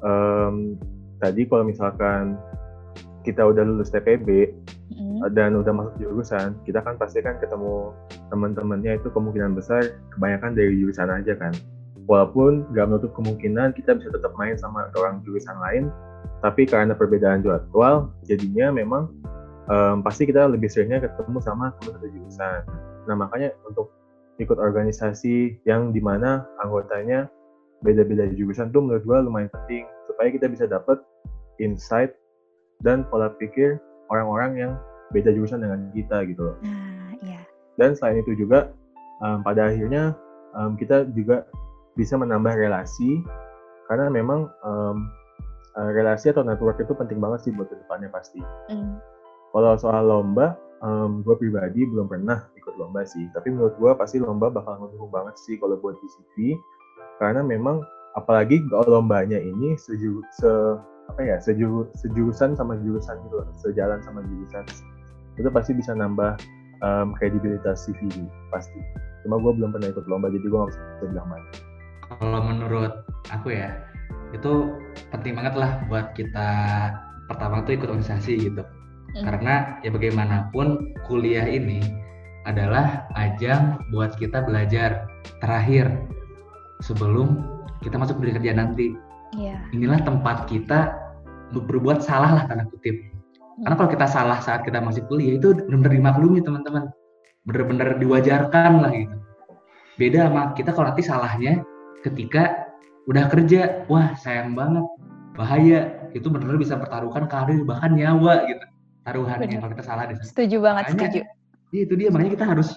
em, 0.05 0.77
tadi 1.19 1.43
kalau 1.49 1.65
misalkan 1.65 2.37
kita 3.25 3.43
udah 3.43 3.65
lulus 3.65 3.91
TPB 3.91 4.53
Hmm. 4.99 5.31
dan 5.31 5.55
udah 5.55 5.71
masuk 5.71 5.95
jurusan 5.95 6.59
kita 6.67 6.83
kan 6.83 6.99
pasti 6.99 7.23
kan 7.23 7.39
ketemu 7.39 7.95
teman-temannya 8.27 8.99
itu 8.99 9.07
kemungkinan 9.07 9.55
besar 9.55 9.95
kebanyakan 10.12 10.59
dari 10.59 10.75
jurusan 10.75 11.07
aja 11.07 11.39
kan 11.39 11.55
walaupun 12.03 12.67
nggak 12.75 12.83
menutup 12.83 13.15
kemungkinan 13.15 13.71
kita 13.79 13.95
bisa 13.95 14.12
tetap 14.12 14.35
main 14.35 14.59
sama 14.59 14.91
orang 14.99 15.23
jurusan 15.23 15.55
lain 15.63 15.88
tapi 16.43 16.67
karena 16.67 16.91
perbedaan 16.91 17.39
jadwal 17.39 18.12
jadinya 18.27 18.75
memang 18.75 19.07
em, 19.71 20.03
pasti 20.03 20.27
kita 20.27 20.51
lebih 20.51 20.67
seringnya 20.67 20.99
ketemu 20.99 21.39
sama 21.39 21.71
teman 21.79 21.95
satu 21.95 22.07
jurusan 22.12 22.59
nah 23.07 23.15
makanya 23.15 23.55
untuk 23.71 23.95
ikut 24.35 24.59
organisasi 24.59 25.63
yang 25.63 25.95
di 25.95 26.03
mana 26.03 26.43
anggotanya 26.59 27.31
beda-beda 27.88 28.27
jurusan 28.35 28.67
tuh 28.75 28.83
menurut 28.83 29.07
gue 29.07 29.17
lumayan 29.23 29.47
penting 29.63 29.88
supaya 30.12 30.27
kita 30.27 30.51
bisa 30.51 30.67
dapat 30.67 30.99
insight 31.63 32.12
dan 32.83 33.07
pola 33.07 33.31
pikir 33.39 33.79
orang-orang 34.09 34.51
yang 34.57 34.71
beda 35.13 35.33
jurusan 35.33 35.61
dengan 35.61 35.89
kita 35.93 36.25
gitu 36.29 36.53
loh. 36.53 36.57
Nah, 36.61 37.17
iya. 37.25 37.41
Dan 37.77 37.97
selain 37.97 38.21
itu 38.21 38.37
juga 38.37 38.69
um, 39.23 39.41
pada 39.41 39.69
akhirnya 39.71 40.13
um, 40.53 40.77
kita 40.77 41.09
juga 41.13 41.45
bisa 41.97 42.15
menambah 42.15 42.53
relasi 42.53 43.21
karena 43.89 44.07
memang 44.11 44.49
um, 44.61 45.09
relasi 45.77 46.29
atau 46.29 46.43
network 46.43 46.77
itu 46.81 46.91
penting 46.93 47.17
banget 47.17 47.49
sih 47.49 47.51
buat 47.55 47.69
ke 47.71 47.75
depannya 47.77 48.09
pasti. 48.11 48.41
Hmm. 48.69 48.99
Kalau 49.49 49.73
soal 49.79 50.05
lomba, 50.05 50.53
um, 50.85 51.25
gue 51.25 51.35
pribadi 51.39 51.87
belum 51.87 52.05
pernah 52.05 52.45
ikut 52.59 52.75
lomba 52.77 53.07
sih. 53.07 53.25
Tapi 53.33 53.49
menurut 53.49 53.73
gue 53.79 53.91
pasti 53.97 54.21
lomba 54.21 54.51
bakal 54.51 54.77
mendukung 54.77 55.09
banget 55.09 55.35
sih 55.41 55.57
kalau 55.57 55.79
buat 55.79 55.97
di 55.97 56.07
CV. 56.07 56.35
Karena 57.17 57.41
memang 57.41 57.81
apalagi 58.13 58.61
kalau 58.69 58.99
lombanya 59.01 59.39
ini 59.39 59.75
sejuru, 59.79 60.21
se 60.35 60.51
apa 61.09 61.19
ya 61.25 61.37
sejuru, 61.41 61.89
sejurusan 61.97 62.53
sama 62.53 62.77
jurusan 62.79 63.17
gitu 63.25 63.41
sejalan 63.57 63.99
sama 64.05 64.21
jurusan. 64.21 64.63
Itu 65.41 65.49
pasti 65.49 65.73
bisa 65.73 65.97
nambah 65.97 66.37
um, 66.85 67.17
kredibilitas 67.17 67.89
CV 67.89 68.29
pasti. 68.53 68.79
Cuma 69.25 69.41
gue 69.41 69.51
belum 69.57 69.75
pernah 69.75 69.89
ikut 69.91 70.05
lomba 70.07 70.31
jadi 70.31 70.45
gue 70.45 70.59
nggak 70.59 70.71
bisa 70.71 71.05
bilang 71.09 71.27
mana. 71.27 71.49
Kalau 72.09 72.39
menurut 72.41 72.93
aku 73.29 73.53
ya, 73.53 73.69
itu 74.33 74.73
penting 75.09 75.37
banget 75.37 75.55
lah 75.57 75.81
buat 75.89 76.13
kita 76.13 76.49
pertama 77.29 77.65
tuh 77.65 77.77
ikut 77.77 77.89
organisasi 77.89 78.33
gitu. 78.49 78.63
Hmm. 79.17 79.25
Karena 79.25 79.53
ya 79.81 79.89
bagaimanapun 79.89 80.93
kuliah 81.09 81.45
ini 81.45 81.81
adalah 82.47 83.09
ajang 83.17 83.77
buat 83.93 84.15
kita 84.17 84.45
belajar 84.45 85.05
terakhir 85.43 85.89
sebelum 86.81 87.45
kita 87.83 87.99
masuk 87.99 88.17
dunia 88.17 88.37
kerja 88.39 88.53
nanti. 88.55 88.95
Iya. 89.37 89.61
Inilah 89.75 90.01
tempat 90.01 90.49
kita 90.49 90.89
berbuat 91.53 92.05
salah 92.05 92.31
lah 92.39 92.43
tanda 92.45 92.65
kutip. 92.69 92.95
Karena 93.59 93.75
kalau 93.75 93.89
kita 93.91 94.07
salah 94.07 94.39
saat 94.39 94.63
kita 94.63 94.79
masih 94.79 95.03
kuliah 95.12 95.35
itu 95.35 95.51
benar-benar 95.51 95.91
dimaklumi 95.91 96.39
teman-teman. 96.39 96.88
Benar-benar 97.43 97.99
diwajarkan 97.99 98.71
lah 98.79 98.91
gitu. 98.93 99.15
Beda 99.99 100.31
sama 100.31 100.55
kita 100.55 100.71
kalau 100.71 100.88
nanti 100.93 101.03
salahnya 101.03 101.59
ketika 102.07 102.71
udah 103.12 103.27
kerja, 103.27 103.83
wah 103.91 104.15
sayang 104.15 104.55
banget, 104.55 104.85
bahaya. 105.35 105.79
Itu 106.15 106.31
benar-benar 106.31 106.62
bisa 106.62 106.79
pertaruhkan 106.79 107.27
karir 107.27 107.62
bahkan 107.67 107.97
nyawa 107.97 108.47
gitu. 108.47 108.65
Taruhannya 109.03 109.59
kalau 109.59 109.71
kita 109.75 109.83
salah 109.83 110.03
sana. 110.07 110.23
Setuju 110.23 110.57
banget, 110.63 110.83
Makanya, 110.93 110.99
setuju. 111.03 111.19
Iya, 111.69 111.81
itu 111.85 111.93
dia 111.99 112.09
makanya 112.09 112.31
kita 112.39 112.45
harus 112.49 112.69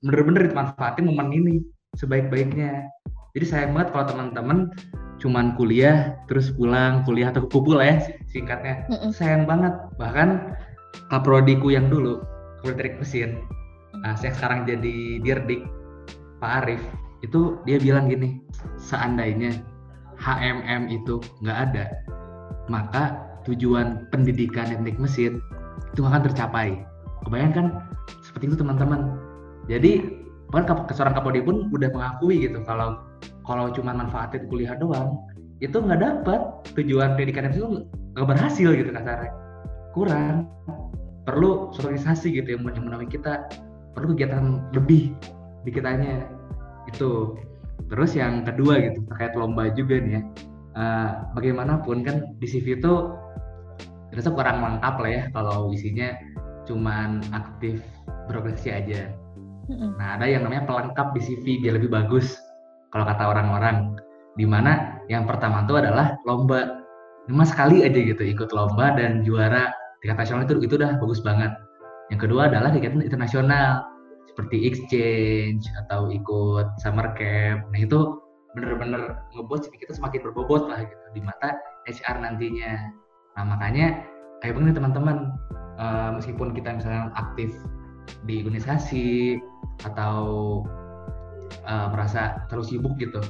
bener-bener 0.00 0.42
dimanfaatin 0.48 1.04
momen 1.04 1.28
ini 1.34 1.54
sebaik-baiknya. 2.00 2.88
Jadi 3.36 3.44
sayang 3.46 3.72
banget 3.76 3.88
kalau 3.94 4.06
teman-teman 4.10 4.58
cuman 5.20 5.52
kuliah 5.54 6.16
terus 6.26 6.48
pulang 6.56 7.04
kuliah 7.04 7.28
atau 7.28 7.44
kumpul 7.46 7.78
ya 7.78 8.00
singkatnya. 8.30 8.88
Mm-mm. 8.88 9.10
sayang 9.12 9.44
banget. 9.44 9.72
Bahkan 10.00 10.58
kaprodiku 11.12 11.70
yang 11.70 11.86
dulu 11.90 12.22
teknik 12.64 13.00
mesin 13.00 13.40
nah, 14.04 14.14
yang 14.20 14.34
sekarang 14.36 14.68
jadi 14.68 15.22
dirdik 15.24 15.64
Pak 16.42 16.64
Arif 16.64 16.82
itu 17.24 17.56
dia 17.64 17.80
bilang 17.80 18.08
gini 18.08 18.40
seandainya 18.76 19.60
HMM 20.20 20.92
itu 20.92 21.20
nggak 21.40 21.58
ada 21.70 21.84
maka 22.68 23.30
tujuan 23.48 24.06
pendidikan 24.12 24.68
teknik 24.68 25.00
mesin 25.00 25.42
itu 25.90 26.06
akan 26.06 26.22
tercapai. 26.22 26.86
Kebayangkan 27.26 27.82
seperti 28.22 28.52
itu 28.52 28.56
teman-teman. 28.62 29.18
Jadi 29.66 30.22
bahkan 30.54 30.86
seorang 30.94 31.14
kapolri 31.18 31.42
pun 31.42 31.70
udah 31.74 31.90
mengakui 31.90 32.46
gitu 32.46 32.62
kalau 32.62 33.02
kalau 33.50 33.66
cuma 33.74 33.90
manfaatin 33.90 34.46
kuliah 34.46 34.78
doang 34.78 35.18
itu 35.58 35.74
nggak 35.74 35.98
dapat 35.98 36.40
tujuan 36.78 37.18
pendidikan 37.18 37.50
itu 37.50 37.82
nggak 38.14 38.26
berhasil 38.30 38.70
gitu 38.70 38.90
kasarnya. 38.94 39.34
Kurang. 39.90 40.46
Perlu 41.26 41.74
sosialisasi 41.74 42.32
gitu 42.32 42.54
yang 42.54 42.62
yang 42.70 42.86
menawi 42.86 43.10
kita. 43.10 43.50
Perlu 43.98 44.14
kegiatan 44.14 44.70
lebih 44.70 45.10
di 45.66 45.70
kitanya. 45.74 46.30
Itu. 46.86 47.34
Terus 47.90 48.14
yang 48.14 48.46
kedua 48.46 48.78
gitu 48.78 49.02
terkait 49.10 49.34
lomba 49.34 49.66
juga 49.74 49.98
nih 49.98 50.12
ya. 50.16 50.22
Eh, 50.78 51.10
bagaimanapun 51.34 52.06
kan 52.06 52.38
di 52.38 52.46
CV 52.46 52.78
itu 52.78 52.94
terasa 54.14 54.30
kurang 54.30 54.62
lengkap 54.62 54.94
lah 55.02 55.10
ya 55.10 55.22
kalau 55.34 55.74
isinya 55.74 56.14
cuman 56.70 57.18
aktif 57.34 57.82
berorganisasi 58.30 58.70
aja. 58.70 59.00
Nah, 59.70 60.18
ada 60.18 60.26
yang 60.26 60.46
namanya 60.46 60.66
pelengkap 60.66 61.14
di 61.14 61.20
CV 61.22 61.44
biar 61.62 61.78
lebih 61.78 61.90
bagus 61.90 62.38
kalau 62.90 63.04
kata 63.06 63.24
orang-orang. 63.26 63.94
Di 64.38 64.46
mana 64.46 65.02
yang 65.10 65.26
pertama 65.26 65.66
itu 65.66 65.74
adalah 65.78 66.14
lomba. 66.26 66.86
Cuma 67.26 67.46
sekali 67.46 67.82
aja 67.86 67.98
gitu 67.98 68.22
ikut 68.22 68.50
lomba 68.54 68.94
dan 68.94 69.22
juara 69.26 69.70
tingkat 70.02 70.26
nasional 70.26 70.42
itu 70.46 70.54
itu 70.62 70.74
udah 70.78 70.98
bagus 70.98 71.20
banget. 71.22 71.52
Yang 72.10 72.20
kedua 72.26 72.50
adalah 72.50 72.74
kegiatan 72.74 73.06
internasional 73.06 73.86
seperti 74.30 74.66
exchange 74.66 75.62
atau 75.86 76.10
ikut 76.10 76.66
summer 76.82 77.14
camp. 77.14 77.66
Nah, 77.70 77.80
itu 77.82 78.18
bener-bener 78.58 79.14
ngebuat 79.34 79.70
kita 79.70 79.94
semakin 79.94 80.26
berbobot 80.26 80.66
lah 80.66 80.82
gitu 80.82 81.04
di 81.14 81.22
mata 81.22 81.54
HR 81.86 82.18
nantinya. 82.18 82.90
Nah, 83.38 83.44
makanya 83.46 84.02
kayak 84.42 84.58
begini 84.58 84.74
teman-teman, 84.74 85.30
eh, 85.78 86.10
meskipun 86.18 86.50
kita 86.50 86.74
misalnya 86.74 87.14
aktif 87.14 87.54
di 88.26 88.42
organisasi 88.42 89.38
atau 89.86 90.60
uh, 91.66 91.90
merasa 91.92 92.46
terlalu 92.48 92.66
sibuk 92.76 92.94
gitu. 92.98 93.20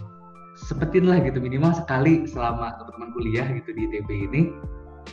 Sempetin 0.68 1.08
lah 1.08 1.22
gitu 1.24 1.40
minimal 1.40 1.72
sekali 1.72 2.28
selama 2.28 2.76
teman-teman 2.76 3.10
kuliah 3.16 3.46
gitu 3.48 3.70
di 3.72 3.88
ITB 3.88 4.08
ini 4.30 4.42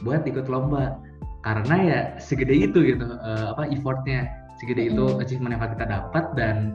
buat 0.04 0.28
ikut 0.28 0.50
lomba. 0.52 1.00
Karena 1.46 1.76
ya 1.80 2.00
segede 2.20 2.67
itu 2.67 2.84
gitu 2.84 3.08
uh, 3.08 3.56
apa 3.56 3.70
effortnya. 3.72 4.28
Segede 4.58 4.89
itu 4.89 5.22
achievement 5.22 5.54
yang 5.54 5.62
kita 5.70 5.86
dapat 5.86 6.26
dan 6.34 6.74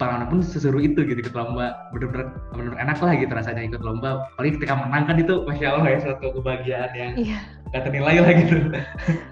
pengalaman 0.00 0.32
pun 0.32 0.40
seseru 0.42 0.80
itu 0.82 1.04
gitu 1.04 1.20
ikut 1.20 1.36
lomba. 1.36 1.76
Bener-bener 1.94 2.32
bener-bener 2.52 2.80
enak 2.80 2.98
lah 3.00 3.12
gitu 3.16 3.32
rasanya 3.32 3.62
ikut 3.68 3.80
lomba. 3.80 4.26
Apalagi 4.34 4.60
ketika 4.60 4.74
menang 4.76 5.04
kan 5.06 5.16
itu 5.20 5.34
masya 5.46 5.66
Allah 5.76 5.88
ya 5.88 5.98
suatu 6.02 6.26
kebahagiaan 6.36 6.90
yang 6.96 7.12
Iya. 7.16 7.38
gak 7.70 7.82
ternilai 7.86 8.16
lah 8.18 8.32
gitu. 8.34 8.56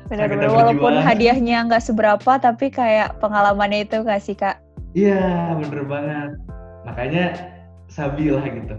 Benar-benar 0.07 0.49
walaupun 0.55 0.93
hadiahnya 1.03 1.67
nggak 1.67 1.83
seberapa 1.83 2.33
tapi 2.39 2.71
kayak 2.71 3.19
pengalamannya 3.19 3.83
itu 3.83 3.99
nggak 4.01 4.23
sih 4.23 4.39
kak? 4.39 4.63
Iya, 4.99 5.55
bener 5.63 5.85
banget. 5.87 6.31
Makanya 6.83 7.25
sabi 7.87 8.35
lah 8.35 8.43
gitu. 8.51 8.77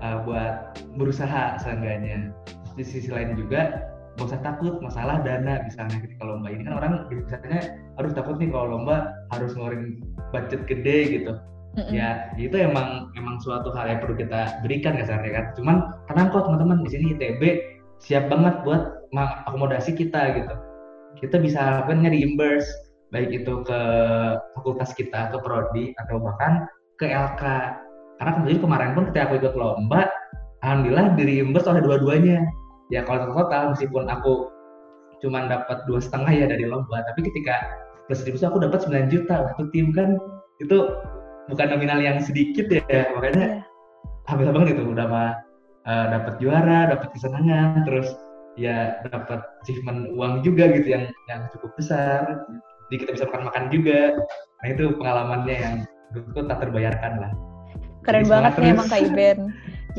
Uh, 0.00 0.16
buat 0.24 0.80
berusaha 0.96 1.60
seenggaknya. 1.60 2.32
Di 2.76 2.84
sisi 2.84 3.08
lain 3.12 3.36
juga 3.36 3.92
gak 4.16 4.32
usah 4.32 4.40
takut 4.40 4.80
masalah 4.80 5.20
dana 5.20 5.60
misalnya 5.68 6.00
ketika 6.00 6.24
lomba 6.24 6.48
ini 6.48 6.64
kan 6.64 6.80
orang 6.80 7.04
biasanya 7.12 7.76
aduh 8.00 8.12
takut 8.16 8.40
nih 8.40 8.48
kalau 8.48 8.80
lomba 8.80 9.12
harus 9.28 9.52
ngeluarin 9.52 10.00
budget 10.32 10.64
gede 10.64 11.20
gitu 11.20 11.32
Mm-mm. 11.76 11.92
ya 11.92 12.32
itu 12.40 12.56
emang 12.56 13.12
emang 13.20 13.36
suatu 13.44 13.68
hal 13.76 13.92
yang 13.92 14.00
perlu 14.00 14.16
kita 14.16 14.56
berikan 14.64 14.96
kasarnya 14.96 15.32
kan 15.36 15.44
cuman 15.60 15.76
tenang 16.08 16.32
kok 16.32 16.48
teman-teman 16.48 16.80
di 16.88 16.90
sini 16.96 17.04
ITB 17.12 17.42
siap 18.00 18.32
banget 18.32 18.56
buat 18.64 19.04
mengakomodasi 19.12 19.92
kita 19.92 20.32
gitu 20.40 20.54
kita 21.20 21.36
bisa 21.36 21.84
lakukannya 21.84 22.08
reimburse 22.16 22.85
baik 23.16 23.32
itu 23.32 23.64
ke 23.64 23.80
fakultas 24.52 24.92
kita 24.92 25.32
ke 25.32 25.40
prodi 25.40 25.96
atau 26.04 26.20
bahkan 26.20 26.68
ke 27.00 27.08
LK 27.08 27.42
karena 28.20 28.30
kemudian 28.36 28.60
kemarin 28.60 28.90
pun 28.92 29.08
ketika 29.08 29.32
aku 29.32 29.34
ikut 29.40 29.54
lomba 29.56 30.12
alhamdulillah 30.60 31.16
di 31.16 31.22
reimburse 31.24 31.64
oleh 31.64 31.80
dua-duanya. 31.80 32.44
Ya 32.92 33.02
kalau 33.08 33.32
total 33.32 33.72
meskipun 33.72 34.04
aku 34.06 34.52
cuman 35.24 35.48
dapat 35.48 35.80
dua 35.88 35.98
setengah 35.98 36.28
ya 36.28 36.44
dari 36.44 36.68
lomba 36.68 37.00
tapi 37.08 37.24
ketika 37.24 37.64
plus 38.04 38.20
reimburse 38.28 38.44
aku 38.44 38.60
dapat 38.60 38.84
9 38.84 39.08
juta 39.08 39.48
satu 39.52 39.64
tim 39.72 39.90
kan 39.96 40.20
itu 40.60 40.92
bukan 41.48 41.66
nominal 41.72 41.98
yang 42.04 42.20
sedikit 42.20 42.68
ya. 42.68 42.84
Makanya 43.16 43.64
Iya. 43.64 44.28
alhamdulillah 44.28 44.54
banget 44.60 44.68
itu 44.76 44.84
udah 44.92 45.06
mah 45.08 45.30
eh, 45.88 46.06
dapat 46.12 46.34
juara 46.36 46.78
dapat 46.92 47.08
kesenangan 47.16 47.88
terus 47.88 48.08
ya 48.56 49.00
dapat 49.12 49.44
achievement 49.62 50.16
uang 50.16 50.40
juga 50.40 50.72
gitu 50.72 50.88
yang 50.96 51.04
yang 51.28 51.44
cukup 51.52 51.76
besar 51.76 52.44
jadi 52.88 52.96
kita 53.02 53.10
bisa 53.18 53.24
makan 53.30 53.42
makan 53.50 53.64
juga 53.74 54.00
nah 54.62 54.66
itu 54.70 54.84
pengalamannya 54.96 55.56
yang 55.56 55.74
menurutku 56.12 56.40
tak 56.46 56.58
terbayarkan 56.62 57.14
lah 57.20 57.32
Keren 58.06 58.22
Jadi 58.22 58.30
banget 58.30 58.52
nih 58.62 58.70
emang 58.70 58.86
kak 58.86 59.02
Iben. 59.02 59.38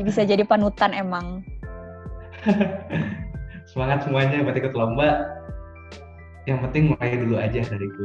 Bisa 0.00 0.24
jadi 0.24 0.40
panutan 0.40 0.96
emang. 0.96 1.44
semangat 3.68 4.08
semuanya 4.08 4.40
buat 4.46 4.56
ikut 4.56 4.72
lomba 4.72 5.28
yang 6.48 6.64
penting 6.64 6.96
mulai 6.96 7.20
dulu 7.20 7.36
aja 7.36 7.60
dariku 7.68 8.04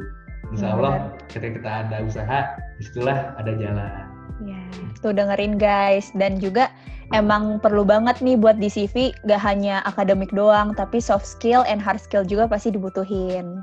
Insya 0.52 0.76
Allah 0.76 1.16
ketika 1.32 1.56
kita 1.56 1.72
ada 1.88 1.98
usaha 2.04 2.40
di 2.78 2.84
situlah 2.84 3.32
ada 3.40 3.56
jalan 3.56 4.12
Ya, 4.44 4.60
tuh 5.00 5.14
dengerin 5.14 5.62
guys. 5.62 6.10
Dan 6.18 6.42
juga 6.42 6.74
emang 7.14 7.62
perlu 7.62 7.86
banget 7.86 8.18
nih 8.20 8.34
buat 8.34 8.58
di 8.58 8.66
CV 8.66 9.14
gak 9.30 9.40
hanya 9.40 9.86
akademik 9.86 10.34
doang, 10.34 10.74
tapi 10.74 10.98
soft 10.98 11.24
skill 11.24 11.62
and 11.70 11.78
hard 11.80 12.02
skill 12.02 12.26
juga 12.26 12.50
pasti 12.50 12.74
dibutuhin. 12.74 13.62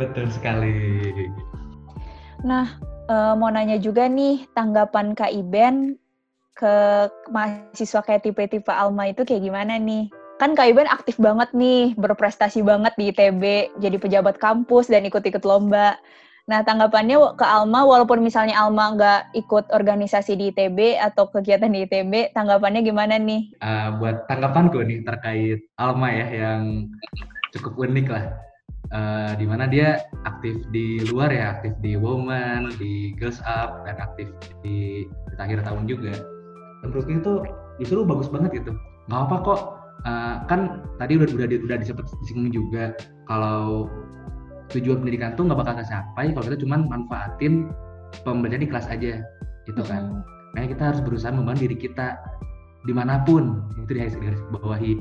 Betul 0.00 0.26
sekali 0.32 0.72
Nah, 2.40 2.80
eh, 3.08 3.34
mau 3.36 3.52
nanya 3.52 3.76
juga 3.76 4.08
nih 4.08 4.48
tanggapan 4.56 5.12
Kak 5.12 5.32
Iben 5.32 6.00
ke 6.56 6.74
mahasiswa 7.32 8.00
kayak 8.04 8.24
tipe-tipe 8.24 8.72
Alma 8.72 9.08
itu 9.08 9.24
kayak 9.24 9.44
gimana 9.44 9.76
nih? 9.76 10.08
Kan 10.40 10.56
Kak 10.56 10.72
Iben 10.72 10.88
aktif 10.88 11.20
banget 11.20 11.52
nih, 11.52 11.92
berprestasi 12.00 12.64
banget 12.64 12.96
di 12.96 13.12
ITB, 13.12 13.76
jadi 13.76 13.96
pejabat 14.00 14.40
kampus 14.40 14.88
dan 14.88 15.04
ikut-ikut 15.04 15.44
lomba. 15.44 16.00
Nah, 16.48 16.64
tanggapannya 16.64 17.36
ke 17.36 17.44
Alma, 17.44 17.84
walaupun 17.84 18.24
misalnya 18.24 18.56
Alma 18.56 18.96
nggak 18.96 19.36
ikut 19.36 19.68
organisasi 19.68 20.40
di 20.40 20.48
ITB 20.48 20.96
atau 20.96 21.28
kegiatan 21.28 21.68
di 21.68 21.84
ITB, 21.84 22.32
tanggapannya 22.32 22.80
gimana 22.80 23.20
nih? 23.20 23.52
Eh, 23.60 23.88
buat 24.00 24.24
tanggapanku 24.32 24.80
nih 24.80 25.04
terkait 25.04 25.60
Alma 25.76 26.08
ya 26.08 26.26
yang 26.32 26.88
cukup 27.52 27.76
unik 27.84 28.08
lah 28.08 28.49
Eh, 28.90 29.32
di 29.38 29.46
mana 29.46 29.70
dia 29.70 30.02
aktif 30.26 30.66
di 30.74 30.98
luar 31.14 31.30
ya 31.30 31.54
aktif 31.54 31.78
di 31.78 31.94
Woman 31.94 32.74
di 32.74 33.14
Girls 33.14 33.38
Up 33.46 33.86
dan 33.86 33.94
aktif 34.02 34.26
di, 34.66 35.06
di 35.06 35.34
akhir 35.38 35.62
tahun 35.62 35.86
juga. 35.86 36.10
Dan 36.82 36.90
menurutku 36.90 37.12
itu 37.14 37.32
justru 37.78 38.02
bagus 38.02 38.26
banget 38.26 38.50
gitu. 38.58 38.74
Nggak 39.06 39.20
apa 39.30 39.36
kok. 39.46 39.60
Eh, 40.10 40.36
kan 40.50 40.82
tadi 40.98 41.22
udah 41.22 41.28
udah 41.30 41.46
di- 41.46 41.62
udah 41.62 41.76
disebut 41.78 42.02
disinggung 42.26 42.50
juga 42.50 42.98
kalau 43.30 43.86
tujuan 44.74 45.06
pendidikan 45.06 45.38
tuh 45.38 45.46
nggak 45.46 45.60
bakal 45.62 45.74
tercapai 45.78 46.34
kalau 46.34 46.44
kita 46.50 46.58
cuma 46.58 46.82
manfaatin 46.82 47.70
pembelajaran 48.26 48.66
di 48.66 48.70
kelas 48.74 48.90
aja 48.90 49.22
gitu 49.70 49.82
kan. 49.86 50.26
Makanya 50.50 50.68
kita 50.74 50.82
harus 50.90 51.00
berusaha 51.06 51.30
membangun 51.30 51.62
diri 51.62 51.78
kita 51.78 52.18
di 52.82 52.90
mana 52.90 53.22
pun 53.22 53.70
itu 53.78 53.92
di 53.94 54.02
garis 54.02 54.42
bawahi 54.50 54.98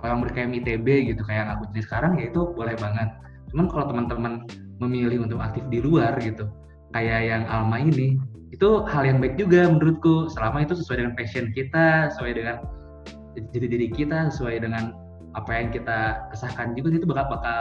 kalau 0.00 0.10
yang 0.16 0.22
berkaitan 0.22 0.52
ITB 0.52 0.86
gitu 1.14 1.22
kayak 1.24 1.38
yang 1.46 1.50
aku 1.56 1.62
jenis 1.72 1.86
sekarang 1.88 2.12
ya 2.20 2.28
itu 2.28 2.40
boleh 2.52 2.76
banget. 2.76 3.08
Cuman 3.52 3.66
kalau 3.72 3.84
teman-teman 3.90 4.32
memilih 4.82 5.24
untuk 5.24 5.40
aktif 5.40 5.64
di 5.72 5.80
luar 5.80 6.12
gitu 6.20 6.48
kayak 6.92 7.20
yang 7.26 7.42
Alma 7.48 7.80
ini 7.80 8.20
itu 8.54 8.68
hal 8.86 9.02
yang 9.04 9.18
baik 9.18 9.36
juga 9.40 9.68
menurutku. 9.68 10.30
Selama 10.32 10.62
itu 10.64 10.76
sesuai 10.76 11.02
dengan 11.02 11.14
passion 11.16 11.50
kita 11.56 12.12
sesuai 12.14 12.32
dengan 12.36 12.56
jadi 13.52 13.66
diri 13.68 13.88
kita 13.92 14.32
sesuai 14.32 14.64
dengan 14.64 14.96
apa 15.36 15.52
yang 15.52 15.68
kita 15.68 16.28
kesahkan 16.32 16.72
juga 16.72 16.96
itu 16.96 17.04
bakal 17.04 17.36
bakal 17.36 17.60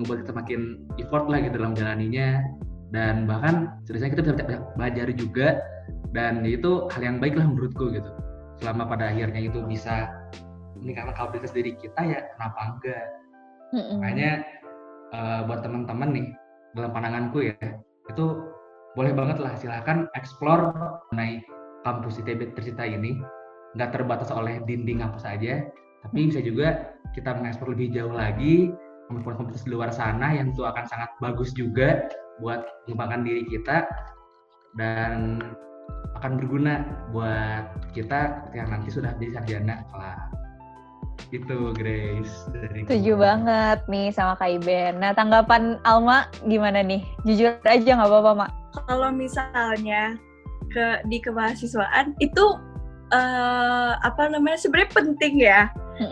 membuat 0.00 0.24
kita 0.24 0.32
makin 0.32 0.60
effort 0.96 1.28
lah 1.28 1.44
gitu 1.44 1.60
dalam 1.60 1.76
jalaninya 1.76 2.40
dan 2.90 3.28
bahkan 3.28 3.76
sebenarnya 3.84 4.10
kita 4.16 4.22
bisa 4.24 4.56
belajar 4.74 5.06
juga 5.12 5.48
dan 6.16 6.42
itu 6.42 6.88
hal 6.90 7.02
yang 7.04 7.16
baik 7.22 7.38
lah 7.38 7.46
menurutku 7.46 7.92
gitu. 7.92 8.10
Selama 8.58 8.88
pada 8.88 9.12
akhirnya 9.12 9.46
itu 9.46 9.62
bisa 9.64 10.10
meningkatkan 10.80 11.14
kapasitas 11.16 11.52
diri 11.52 11.76
kita 11.76 12.00
ya 12.02 12.20
kenapa 12.36 12.60
enggak 12.74 13.06
Mm-mm. 13.70 13.98
makanya 14.02 14.30
eh, 15.14 15.40
buat 15.46 15.60
teman-teman 15.62 16.08
nih 16.10 16.26
dalam 16.74 16.90
pandanganku 16.90 17.38
ya 17.46 17.56
itu 18.10 18.26
boleh 18.98 19.14
banget 19.14 19.38
lah 19.38 19.54
silahkan 19.54 20.10
explore 20.18 20.74
mengenai 21.10 21.44
kampus 21.86 22.18
ITB 22.20 22.52
tercinta 22.58 22.82
ini 22.82 23.22
nggak 23.78 23.94
terbatas 23.94 24.34
oleh 24.34 24.58
dinding 24.66 24.98
kampus 24.98 25.22
aja, 25.22 25.62
tapi 26.02 26.26
bisa 26.26 26.42
juga 26.42 26.90
kita 27.14 27.38
mengekspor 27.38 27.74
lebih 27.74 27.94
jauh 27.94 28.10
lagi 28.10 28.74
komunitas 29.06 29.66
di 29.66 29.74
luar 29.74 29.90
sana 29.90 30.34
yang 30.34 30.54
itu 30.54 30.62
akan 30.62 30.86
sangat 30.86 31.10
bagus 31.18 31.50
juga 31.54 32.06
buat 32.38 32.62
mengembangkan 32.86 33.26
diri 33.26 33.42
kita 33.50 33.86
dan 34.78 35.42
akan 36.18 36.38
berguna 36.38 36.86
buat 37.10 37.90
kita 37.90 38.50
yang 38.54 38.70
nanti 38.70 38.90
sudah 38.90 39.14
jadi 39.18 39.42
sarjana 39.42 39.82
kelak. 39.90 40.18
Itu 41.28 41.76
Grace 41.76 42.48
dari 42.50 42.88
Setuju 42.88 43.12
gua. 43.14 43.22
banget 43.28 43.78
nih 43.86 44.08
sama 44.16 44.32
Kak 44.40 44.50
Iben. 44.60 44.98
Nah, 44.98 45.12
tanggapan 45.12 45.76
Alma 45.84 46.26
gimana 46.48 46.80
nih? 46.80 47.04
Jujur 47.28 47.54
aja 47.68 47.90
nggak 48.00 48.08
apa-apa, 48.08 48.32
Mak. 48.46 48.50
kalau 48.86 49.10
misalnya 49.10 50.14
ke 50.70 51.02
di 51.10 51.18
kemahasiswaan 51.18 52.14
itu 52.22 52.54
eh, 53.10 53.92
apa 53.98 54.30
namanya 54.30 54.58
sebenarnya 54.62 54.90
penting 54.94 55.34
ya 55.42 55.66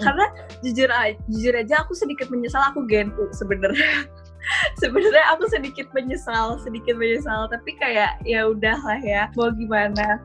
karena 0.04 0.26
jujur 0.60 0.90
aja, 0.92 1.16
jujur 1.32 1.54
aja 1.56 1.74
aku 1.80 1.96
sedikit 1.96 2.28
menyesal 2.28 2.60
aku 2.60 2.84
genpu 2.84 3.24
sebenarnya 3.32 4.04
sebenarnya 4.82 5.24
aku 5.32 5.48
sedikit 5.48 5.88
menyesal 5.96 6.60
sedikit 6.60 6.98
menyesal 6.98 7.48
tapi 7.48 7.72
kayak 7.80 8.20
ya 8.28 8.48
udahlah 8.48 9.00
ya 9.00 9.32
mau 9.32 9.48
gimana 9.48 10.20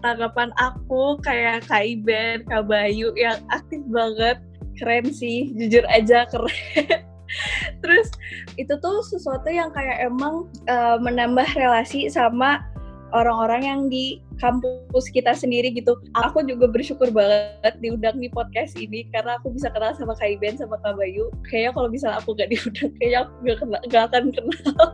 tanggapan 0.00 0.50
aku 0.60 1.16
kayak 1.22 1.64
Kak 1.68 1.84
Iben, 1.84 2.44
Kak 2.48 2.68
Bayu 2.68 3.12
yang 3.16 3.40
aktif 3.52 3.80
banget 3.88 4.40
keren 4.80 5.12
sih 5.12 5.52
jujur 5.56 5.84
aja 5.92 6.24
keren 6.28 7.04
terus 7.84 8.08
itu 8.56 8.72
tuh 8.80 9.04
sesuatu 9.06 9.46
yang 9.52 9.70
kayak 9.70 10.02
emang 10.02 10.48
eh, 10.66 10.98
menambah 10.98 11.46
relasi 11.54 12.08
sama 12.10 12.64
orang-orang 13.10 13.62
yang 13.66 13.80
di 13.90 14.22
kampus 14.38 15.10
kita 15.12 15.36
sendiri 15.36 15.74
gitu. 15.74 15.98
Aku 16.16 16.40
juga 16.46 16.70
bersyukur 16.70 17.12
banget 17.12 17.74
diundang 17.82 18.16
di 18.18 18.30
podcast 18.32 18.78
ini 18.78 19.06
karena 19.12 19.36
aku 19.36 19.52
bisa 19.52 19.68
kenal 19.68 19.92
sama 19.94 20.16
Kak 20.16 20.40
Iben 20.40 20.56
sama 20.56 20.80
Kak 20.80 20.96
Bayu. 20.96 21.28
Kayaknya 21.50 21.70
kalau 21.76 21.88
misalnya 21.90 22.16
aku 22.22 22.30
gak 22.38 22.48
diundang, 22.52 22.90
kayaknya 22.98 23.18
aku 23.26 23.32
gak, 23.44 23.58
kena- 23.60 23.84
gak 23.90 24.02
akan 24.10 24.24
kenal. 24.32 24.84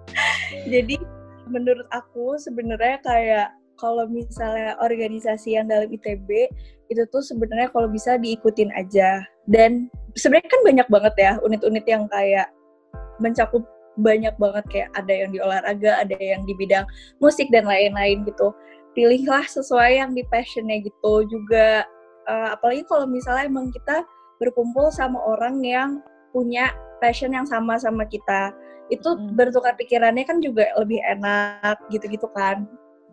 Jadi 0.72 0.96
menurut 1.50 1.86
aku 1.90 2.38
sebenarnya 2.38 2.96
kayak 3.02 3.48
kalau 3.76 4.08
misalnya 4.08 4.76
organisasi 4.80 5.56
yang 5.56 5.68
dalam 5.68 5.88
ITB 5.92 6.48
itu 6.88 7.02
tuh 7.10 7.22
sebenarnya 7.22 7.68
kalau 7.72 7.90
bisa 7.90 8.16
diikutin 8.16 8.70
aja. 8.74 9.24
Dan 9.46 9.92
sebenarnya 10.18 10.50
kan 10.50 10.62
banyak 10.64 10.88
banget 10.90 11.14
ya 11.18 11.32
unit-unit 11.42 11.86
yang 11.86 12.08
kayak 12.10 12.50
mencakup 13.20 13.64
banyak 13.96 14.32
banget 14.36 14.64
kayak 14.68 14.88
ada 14.92 15.12
yang 15.12 15.30
di 15.32 15.40
olahraga, 15.40 16.04
ada 16.04 16.16
yang 16.20 16.44
di 16.44 16.52
bidang 16.56 16.84
musik 17.20 17.48
dan 17.48 17.64
lain-lain 17.64 18.28
gitu. 18.28 18.52
Pilihlah 18.92 19.44
sesuai 19.48 20.00
yang 20.00 20.12
di 20.16 20.24
passionnya 20.28 20.80
gitu 20.84 21.24
juga. 21.28 21.84
eh, 22.26 22.48
apalagi 22.50 22.82
kalau 22.90 23.06
misalnya 23.06 23.46
emang 23.46 23.70
kita 23.70 24.02
berkumpul 24.42 24.90
sama 24.90 25.14
orang 25.30 25.62
yang 25.62 26.02
punya 26.34 26.74
passion 26.98 27.30
yang 27.30 27.46
sama 27.46 27.78
sama 27.78 28.02
kita, 28.02 28.50
itu 28.90 29.06
Mm. 29.14 29.38
bertukar 29.38 29.78
pikirannya 29.78 30.26
kan 30.26 30.42
juga 30.42 30.66
lebih 30.74 30.98
enak 31.06 31.78
gitu-gitu 31.94 32.26
kan. 32.34 32.66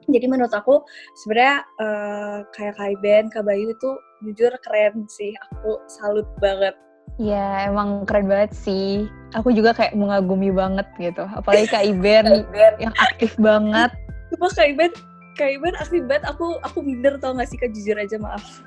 Jadi 0.10 0.26
menurut 0.28 0.54
aku 0.54 0.84
sebenarnya 1.24 1.58
eh, 1.80 2.38
kayak 2.56 2.74
Kak 2.80 2.90
Iben, 3.00 3.26
Kak 3.32 3.44
Bayu 3.48 3.72
itu 3.72 3.90
jujur 4.24 4.52
keren 4.64 5.08
sih. 5.08 5.32
Aku 5.50 5.80
salut 5.88 6.28
banget. 6.40 6.76
Ya, 7.22 7.70
emang 7.70 8.10
keren 8.10 8.26
banget 8.26 8.52
sih. 8.58 9.06
Aku 9.38 9.54
juga 9.54 9.76
kayak 9.76 9.94
mengagumi 9.94 10.50
banget 10.50 10.88
gitu. 10.98 11.24
Apalagi 11.30 11.70
Kak 11.70 11.86
Iben 11.86 12.48
yang 12.82 12.96
aktif 12.98 13.38
banget. 13.38 13.94
Cuma 14.34 14.50
Kak 14.50 14.66
Iben, 14.66 14.92
Kak 15.38 15.50
Iben 15.54 15.76
aktif 15.78 16.02
banget. 16.10 16.26
Aku 16.34 16.58
aku 16.66 16.82
minder 16.82 17.20
tau 17.22 17.38
gak 17.38 17.50
sih 17.52 17.60
Kak 17.60 17.70
jujur 17.76 17.98
aja 18.00 18.18
maaf. 18.18 18.64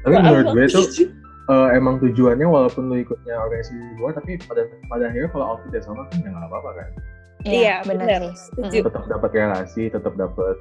Tapi 0.00 0.14
Maaf, 0.16 0.24
menurut 0.24 0.46
gue 0.56 0.66
tuh 0.70 0.86
eh, 1.50 1.68
emang 1.76 1.98
tujuannya 2.00 2.46
walaupun 2.46 2.88
lu 2.88 3.02
ikutnya 3.02 3.34
organisasi 3.36 3.74
di 3.74 3.94
luar 3.98 4.14
tapi 4.16 4.38
pada 4.46 4.64
pada 4.86 5.04
akhirnya 5.10 5.28
kalau 5.34 5.46
outputnya 5.56 5.82
sama 5.82 6.06
kan 6.08 6.22
ya 6.22 6.30
nggak 6.30 6.48
apa-apa 6.48 6.70
kan 6.78 6.88
Iya, 7.42 7.80
benar 7.84 8.06
benar. 8.06 8.22
Setuju. 8.36 8.78
tetap 8.86 9.04
dapat 9.06 9.30
relasi 9.32 9.82
tetap 9.88 10.14
dapat 10.14 10.56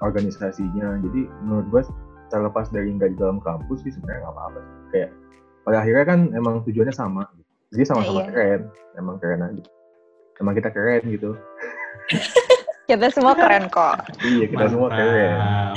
organisasinya 0.00 0.98
jadi 1.00 1.20
menurut 1.44 1.66
gue 1.68 1.82
terlepas 2.28 2.66
dari 2.68 2.88
nggak 2.90 3.12
di 3.12 3.18
dalam 3.20 3.38
kampus 3.38 3.84
sih 3.84 3.92
sebenarnya 3.92 4.24
nggak 4.24 4.34
apa-apa 4.34 4.58
sih. 4.58 4.74
kayak 4.90 5.10
pada 5.62 5.76
akhirnya 5.78 6.04
kan 6.08 6.20
emang 6.32 6.54
tujuannya 6.64 6.90
sama 6.90 7.22
jadi 7.70 7.84
sama-sama 7.86 8.18
Iya, 8.18 8.24
iya. 8.24 8.32
keren 8.32 8.60
emang 8.96 9.16
keren 9.20 9.40
aja 9.42 9.62
emang 10.38 10.54
kita 10.56 10.68
keren 10.68 11.02
gitu 11.08 11.30
Kita 12.82 13.08
semua 13.08 13.32
keren 13.32 13.70
kok. 13.70 13.94
iya 14.20 14.44
kita 14.50 14.66
semua 14.68 14.90
keren 14.90 15.32
Mantap. 15.38 15.76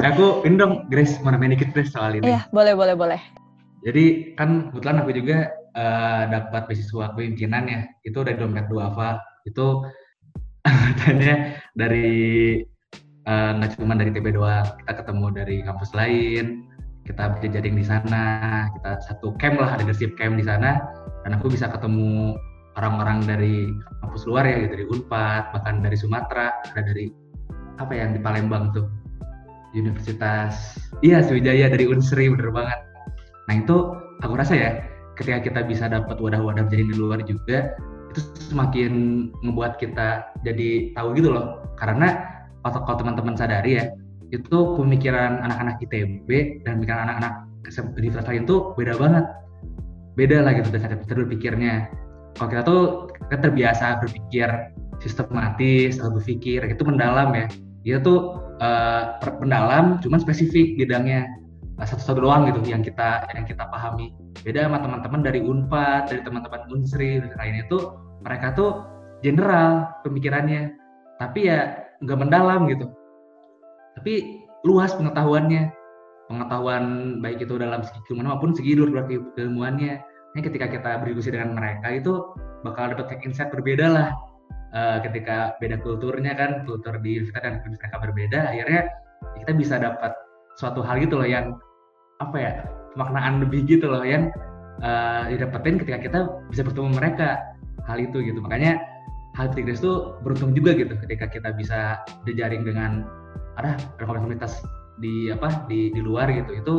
aku 0.08 0.26
ini 0.46 0.54
dong 0.56 0.86
Grace 0.86 1.18
mau 1.20 1.34
nambahin 1.34 1.58
dikit 1.58 1.74
Grace 1.74 1.92
soal 1.92 2.14
ini. 2.14 2.30
Iya, 2.30 2.46
boleh, 2.52 2.72
boleh, 2.72 2.94
boleh. 2.94 3.20
Jadi 3.82 4.32
kan 4.34 4.70
kebetulan 4.70 5.02
aku 5.02 5.10
juga 5.12 5.36
eh, 5.76 6.22
dapat 6.32 6.66
beasiswa 6.66 7.12
kepemimpinan 7.12 7.64
ya. 7.68 7.80
Itu 8.02 8.24
dari 8.24 8.40
dompet 8.40 8.66
duafa. 8.72 9.20
Itu 9.44 9.84
katanya 10.66 11.60
dari 11.76 12.18
eh, 13.26 13.50
nggak 13.60 13.76
cuma 13.76 13.94
dari 13.94 14.10
TB 14.10 14.26
doang, 14.34 14.66
kita 14.82 14.92
ketemu 15.04 15.26
dari 15.36 15.56
kampus 15.62 15.90
lain, 15.92 16.66
kita 17.06 17.38
berjejaring 17.38 17.78
di 17.78 17.84
sana, 17.86 18.24
kita 18.74 18.90
satu 19.06 19.34
camp 19.38 19.62
lah, 19.62 19.78
ada 19.78 19.86
leadership 19.86 20.18
camp 20.18 20.34
di 20.34 20.44
sana, 20.46 20.82
dan 21.22 21.38
aku 21.38 21.50
bisa 21.50 21.70
ketemu 21.70 22.34
orang-orang 22.76 23.22
dari 23.24 23.70
kampus 24.02 24.26
luar 24.26 24.44
ya, 24.44 24.66
gitu, 24.66 24.70
dari 24.74 24.84
Unpad, 24.90 25.42
bahkan 25.54 25.74
dari 25.80 25.96
Sumatera, 25.96 26.50
ada 26.70 26.82
dari 26.82 27.08
apa 27.78 27.92
yang 27.94 28.14
di 28.14 28.20
Palembang 28.20 28.74
tuh, 28.74 28.90
Universitas, 29.72 30.80
iya 31.06 31.22
Sriwijaya 31.22 31.70
dari 31.70 31.86
Unsri, 31.86 32.26
bener 32.26 32.50
banget. 32.50 32.80
Nah 33.46 33.54
itu 33.54 33.76
aku 34.26 34.34
rasa 34.34 34.54
ya, 34.58 34.70
ketika 35.16 35.38
kita 35.40 35.60
bisa 35.64 35.88
dapat 35.88 36.20
wadah-wadah 36.20 36.68
jadi 36.68 36.84
di 36.86 36.94
luar 36.94 37.24
juga, 37.24 37.74
itu 38.12 38.20
semakin 38.52 38.92
membuat 39.42 39.80
kita 39.80 40.30
jadi 40.44 40.92
tahu 40.96 41.16
gitu 41.16 41.32
loh. 41.32 41.64
Karena 41.80 42.36
kalau 42.62 42.96
teman-teman 43.00 43.34
sadari 43.36 43.80
ya, 43.80 43.92
itu 44.34 44.58
pemikiran 44.76 45.42
anak-anak 45.42 45.80
ITB 45.82 46.60
dan 46.66 46.80
pemikiran 46.80 47.08
anak-anak 47.08 47.34
universitas 47.98 48.26
lain 48.30 48.46
tuh 48.46 48.74
beda 48.78 48.94
banget. 48.98 49.24
Beda 50.16 50.40
lah 50.40 50.52
gitu 50.56 50.72
kita 50.72 51.12
berpikirnya. 51.12 51.90
Kalau 52.36 52.48
kita 52.52 52.62
tuh 52.64 52.82
kita 53.28 53.36
terbiasa 53.48 54.00
berpikir 54.00 54.48
sistematis, 55.00 56.00
atau 56.00 56.16
berpikir 56.16 56.64
itu 56.64 56.82
mendalam 56.84 57.32
ya. 57.36 57.46
Dia 57.84 57.96
tuh 58.00 58.40
per- 59.20 59.38
mendalam, 59.38 60.00
cuman 60.00 60.18
spesifik 60.18 60.80
bidangnya 60.80 61.28
satu-satu 61.84 62.24
doang 62.24 62.48
gitu 62.48 62.72
yang 62.72 62.80
kita 62.80 63.28
yang 63.36 63.44
kita 63.44 63.68
pahami. 63.68 64.16
Beda 64.40 64.64
sama 64.64 64.80
teman-teman 64.80 65.20
dari 65.20 65.40
Unpad, 65.44 66.08
dari 66.08 66.22
teman-teman 66.24 66.64
Unsri 66.72 67.20
dan 67.20 67.36
lainnya 67.36 67.68
tuh 67.68 68.00
mereka 68.24 68.56
tuh 68.56 68.70
general 69.20 69.92
pemikirannya, 70.00 70.72
tapi 71.20 71.52
ya 71.52 71.84
nggak 72.00 72.18
mendalam 72.20 72.64
gitu. 72.72 72.88
Tapi 74.00 74.40
luas 74.64 74.96
pengetahuannya, 74.96 75.68
pengetahuan 76.32 76.84
baik 77.20 77.44
itu 77.44 77.60
dalam 77.60 77.84
segi 77.84 78.00
keilmuan 78.08 78.32
maupun 78.32 78.56
segi 78.56 78.72
luar 78.72 79.04
keilmuannya. 79.36 80.00
Ini 80.36 80.40
ketika 80.44 80.68
kita 80.68 81.00
berdiskusi 81.00 81.32
dengan 81.32 81.56
mereka 81.56 81.92
itu 81.92 82.12
bakal 82.60 82.92
dapat 82.92 83.20
insight 83.24 83.52
berbeda 83.52 83.86
lah. 83.88 84.08
Eh, 84.76 84.98
ketika 85.08 85.56
beda 85.56 85.80
kulturnya 85.80 86.36
kan, 86.36 86.68
kultur 86.68 87.00
di 87.00 87.24
universitas 87.24 87.40
dan 87.40 87.54
universitas 87.64 87.96
berbeda, 87.96 88.40
akhirnya 88.52 88.82
kita 89.40 89.52
bisa 89.56 89.80
dapat 89.80 90.12
suatu 90.56 90.80
hal 90.80 91.00
gitu 91.00 91.20
loh 91.20 91.28
yang 91.28 91.56
apa 92.20 92.36
ya 92.36 92.52
pemaknaan 92.96 93.44
lebih 93.44 93.68
gitu 93.68 93.92
loh 93.92 94.00
yang 94.00 94.32
uh, 94.80 95.28
didapetin 95.28 95.76
ketika 95.76 95.98
kita 96.00 96.18
bisa 96.48 96.64
bertemu 96.64 96.96
mereka 96.96 97.40
hal 97.84 98.00
itu 98.00 98.24
gitu. 98.24 98.40
Makanya 98.40 98.80
hal 99.36 99.52
seperti 99.52 99.84
itu 99.84 99.92
beruntung 100.24 100.56
juga 100.56 100.72
gitu 100.72 100.96
ketika 101.04 101.28
kita 101.28 101.52
bisa 101.52 102.00
berjaring 102.24 102.64
dengan 102.64 103.04
ada 103.60 103.76
komunitas 104.00 104.64
di 105.00 105.28
apa 105.28 105.68
di 105.68 105.92
di 105.92 106.00
luar 106.00 106.32
gitu. 106.32 106.56
Itu 106.56 106.74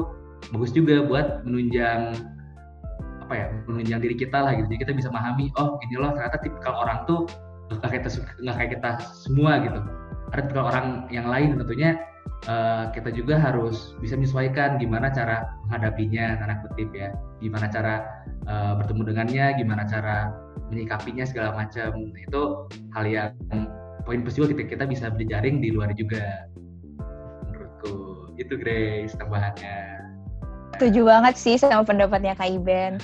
bagus 0.49 0.73
juga 0.73 1.05
buat 1.05 1.45
menunjang 1.45 2.17
apa 3.27 3.33
ya 3.35 3.45
menunjang 3.69 4.01
diri 4.01 4.15
kita 4.17 4.41
lah 4.41 4.57
gitu. 4.57 4.73
Jadi 4.73 4.79
kita 4.89 4.93
bisa 4.97 5.09
memahami 5.13 5.53
oh 5.61 5.77
ini 5.85 5.95
loh 6.01 6.17
ternyata 6.17 6.41
tipikal 6.41 6.73
orang 6.73 7.05
tuh 7.05 7.29
nggak 7.69 7.89
kayak 7.93 8.03
kita 8.09 8.09
nggak 8.41 8.55
kayak 8.57 8.71
kita 8.81 8.89
semua 9.13 9.61
gitu. 9.61 9.79
Ada 10.33 10.41
tipikal 10.49 10.65
orang 10.73 10.87
yang 11.13 11.29
lain 11.29 11.61
tentunya 11.61 11.93
eh, 12.47 12.85
kita 12.93 13.09
juga 13.11 13.39
harus 13.39 13.95
bisa 13.99 14.15
menyesuaikan 14.15 14.77
gimana 14.77 15.11
cara 15.11 15.47
menghadapinya 15.67 16.37
tanda 16.39 16.55
kutip 16.67 16.89
ya. 16.93 17.13
Gimana 17.43 17.67
cara 17.71 18.25
eh, 18.45 18.73
bertemu 18.77 19.01
dengannya 19.13 19.45
gimana 19.59 19.83
cara 19.87 20.31
menyikapinya 20.67 21.23
segala 21.23 21.55
macam 21.55 21.95
Nah, 21.95 22.21
itu 22.21 22.41
hal 22.95 23.05
yang 23.07 23.31
poin 24.07 24.23
plus 24.23 24.39
juga 24.39 24.55
ketika 24.55 24.79
kita 24.79 24.85
bisa 24.87 25.05
berjaring 25.11 25.59
di 25.59 25.75
luar 25.75 25.91
juga. 25.95 26.47
Menurutku 27.47 28.31
itu 28.39 28.53
Grace 28.55 29.15
tambahannya. 29.19 29.99
Setuju 30.77 31.09
banget 31.09 31.35
sih 31.35 31.55
sama 31.59 31.83
pendapatnya 31.83 32.37
Kak 32.37 32.47
Iben. 32.51 33.01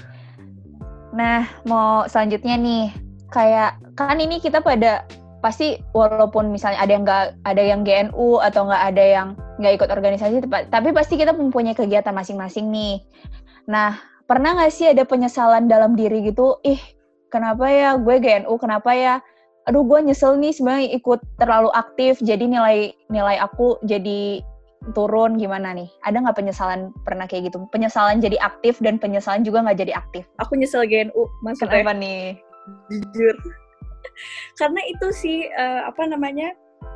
Nah, 1.13 1.45
mau 1.69 2.09
selanjutnya 2.09 2.57
nih, 2.57 2.85
kayak 3.29 3.77
kan 3.93 4.17
ini 4.17 4.41
kita 4.41 4.61
pada 4.61 5.05
pasti 5.43 5.75
walaupun 5.91 6.55
misalnya 6.55 6.79
ada 6.79 6.91
yang 6.95 7.03
nggak 7.03 7.25
ada 7.43 7.63
yang 7.63 7.81
GNU 7.83 8.39
atau 8.39 8.63
nggak 8.63 8.83
ada 8.95 9.03
yang 9.03 9.27
nggak 9.59 9.73
ikut 9.75 9.89
organisasi 9.91 10.47
tapi 10.71 10.89
pasti 10.95 11.19
kita 11.19 11.35
mempunyai 11.35 11.75
kegiatan 11.75 12.15
masing-masing 12.15 12.71
nih. 12.71 13.03
Nah 13.67 13.99
pernah 14.23 14.55
nggak 14.55 14.71
sih 14.71 14.87
ada 14.87 15.03
penyesalan 15.03 15.67
dalam 15.67 15.99
diri 15.99 16.23
gitu? 16.23 16.63
Ih 16.63 16.79
kenapa 17.27 17.67
ya 17.67 17.99
gue 17.99 18.15
GNU 18.23 18.55
kenapa 18.55 18.95
ya? 18.95 19.19
Aduh 19.67 19.83
gue 19.83 19.99
nyesel 19.99 20.39
nih 20.39 20.55
sebenarnya 20.55 20.95
ikut 20.95 21.19
terlalu 21.35 21.69
aktif 21.75 22.23
jadi 22.23 22.47
nilai 22.47 22.95
nilai 23.11 23.35
aku 23.43 23.83
jadi 23.83 24.39
turun 24.95 25.35
gimana 25.35 25.75
nih? 25.75 25.91
Ada 26.07 26.23
nggak 26.23 26.39
penyesalan 26.39 26.95
pernah 27.03 27.27
kayak 27.27 27.51
gitu? 27.51 27.67
Penyesalan 27.67 28.23
jadi 28.23 28.39
aktif 28.39 28.79
dan 28.79 28.95
penyesalan 28.95 29.43
juga 29.43 29.63
nggak 29.67 29.79
jadi 29.83 29.93
aktif? 29.99 30.23
Aku 30.39 30.55
nyesel 30.55 30.87
GNU 30.87 31.27
maksudnya 31.43 31.83
kenapa 31.83 31.99
nih? 31.99 32.39
jujur. 32.87 33.35
Karena 34.59 34.81
itu 34.89 35.07
sih 35.13 35.47
eh, 35.47 35.81
apa 35.83 36.05
namanya? 36.07 36.53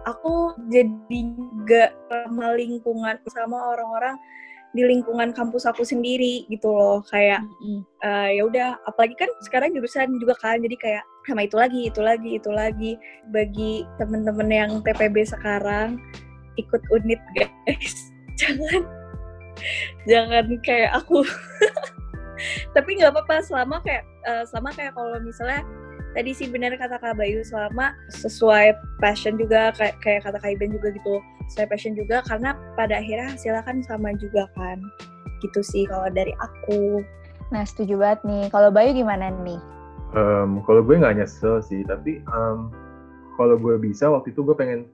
Aku 0.08 0.56
jadi 0.72 1.22
gak 1.68 1.92
sama 2.08 2.56
lingkungan 2.56 3.16
sama 3.28 3.76
orang-orang 3.76 4.16
di 4.76 4.84
lingkungan 4.84 5.32
kampus 5.32 5.68
aku 5.68 5.84
sendiri 5.84 6.48
gitu 6.48 6.72
loh. 6.72 7.04
Kayak 7.12 7.44
eh, 8.04 8.40
ya 8.40 8.44
udah 8.48 8.70
apalagi 8.88 9.16
kan 9.20 9.32
sekarang 9.44 9.76
jurusan 9.76 10.16
juga 10.20 10.36
kan 10.40 10.60
jadi 10.60 10.76
kayak 10.76 11.04
sama 11.28 11.44
itu 11.44 11.56
lagi 11.60 11.82
itu 11.92 12.00
lagi 12.04 12.32
itu 12.40 12.50
lagi. 12.52 12.92
Bagi 13.32 13.84
temen-temen 14.00 14.48
yang 14.52 14.72
TPB 14.84 15.28
sekarang 15.28 16.00
ikut 16.58 16.82
unit 16.92 17.22
guys. 17.36 17.96
Jangan 18.38 18.98
jangan 20.06 20.46
kayak 20.62 20.92
aku. 20.94 21.26
Tapi 22.78 22.90
nggak 23.02 23.12
apa-apa 23.14 23.42
selama 23.42 23.82
kayak 23.82 24.06
eh, 24.30 24.44
selama 24.46 24.70
kayak 24.78 24.94
kalau 24.94 25.18
misalnya 25.18 25.66
tadi 26.18 26.34
sih 26.34 26.50
benar 26.50 26.74
kata 26.74 26.98
Kak 26.98 27.14
Bayu 27.14 27.46
selama 27.46 27.94
sesuai 28.10 28.74
passion 28.98 29.38
juga 29.38 29.70
kayak 29.78 30.02
kayak 30.02 30.26
kata 30.26 30.42
Kak 30.42 30.50
Iben 30.50 30.74
juga 30.74 30.90
gitu 30.90 31.22
sesuai 31.54 31.70
passion 31.70 31.94
juga 31.94 32.26
karena 32.26 32.58
pada 32.74 32.98
akhirnya 32.98 33.38
hasilnya 33.38 33.62
kan 33.62 33.86
sama 33.86 34.18
juga 34.18 34.50
kan. 34.58 34.82
Gitu 35.46 35.62
sih 35.62 35.86
kalau 35.86 36.10
dari 36.10 36.34
aku. 36.42 37.06
Nah 37.54 37.62
setuju 37.62 38.02
banget 38.02 38.26
nih. 38.26 38.44
Kalau 38.50 38.74
Bayu 38.74 38.98
gimana 38.98 39.30
nih? 39.30 39.62
Em, 40.18 40.66
kalau 40.66 40.82
gue 40.82 40.98
nggak 40.98 41.22
nyesel 41.22 41.62
sih, 41.62 41.86
tapi 41.86 42.20
em, 42.26 42.58
kalau 43.38 43.56
gue 43.62 43.78
bisa 43.78 44.10
waktu 44.10 44.34
itu 44.34 44.42
gue 44.42 44.58
pengen 44.58 44.90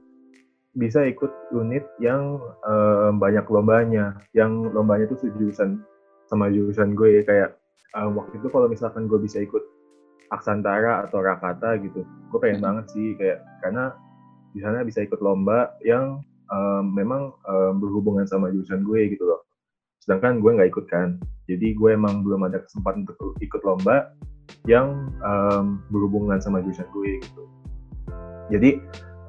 bisa 0.76 1.08
ikut 1.08 1.32
unit 1.56 1.88
yang 2.04 2.38
em, 2.68 3.16
banyak 3.18 3.48
lombanya, 3.48 4.20
yang 4.36 4.68
lombanya 4.76 5.08
tuh 5.08 5.24
sejurusan 5.24 5.80
sama 6.28 6.52
jurusan 6.52 6.94
gue 6.94 7.24
kayak 7.24 7.56
em, 7.96 8.12
waktu 8.12 8.36
itu 8.44 8.48
kalau 8.52 8.68
misalkan 8.68 9.08
gue 9.08 9.18
bisa 9.18 9.40
ikut 9.40 9.64
Aksantara 10.32 11.08
atau 11.08 11.20
Rakata 11.20 11.76
gitu, 11.82 12.04
gue 12.04 12.40
pengen 12.40 12.62
banget 12.62 12.86
sih 12.92 13.18
kayak 13.18 13.44
karena 13.60 13.92
di 14.54 14.62
sana 14.62 14.86
bisa 14.86 15.02
ikut 15.02 15.20
lomba 15.20 15.74
yang 15.82 16.22
em, 16.48 16.86
memang 16.94 17.34
em, 17.44 17.74
berhubungan 17.82 18.24
sama 18.24 18.54
jurusan 18.54 18.86
gue 18.86 19.12
gitu 19.12 19.26
loh. 19.26 19.42
Sedangkan 20.00 20.40
gue 20.40 20.52
nggak 20.54 20.70
ikut 20.70 20.86
kan, 20.88 21.18
jadi 21.48 21.74
gue 21.74 21.90
emang 21.96 22.22
belum 22.22 22.46
ada 22.46 22.62
kesempatan 22.62 23.08
untuk 23.08 23.36
ikut 23.40 23.62
lomba 23.64 24.14
yang 24.68 25.10
em, 25.20 25.82
berhubungan 25.90 26.38
sama 26.40 26.62
jurusan 26.62 26.88
gue 26.94 27.20
gitu. 27.20 27.44
Jadi 28.52 28.78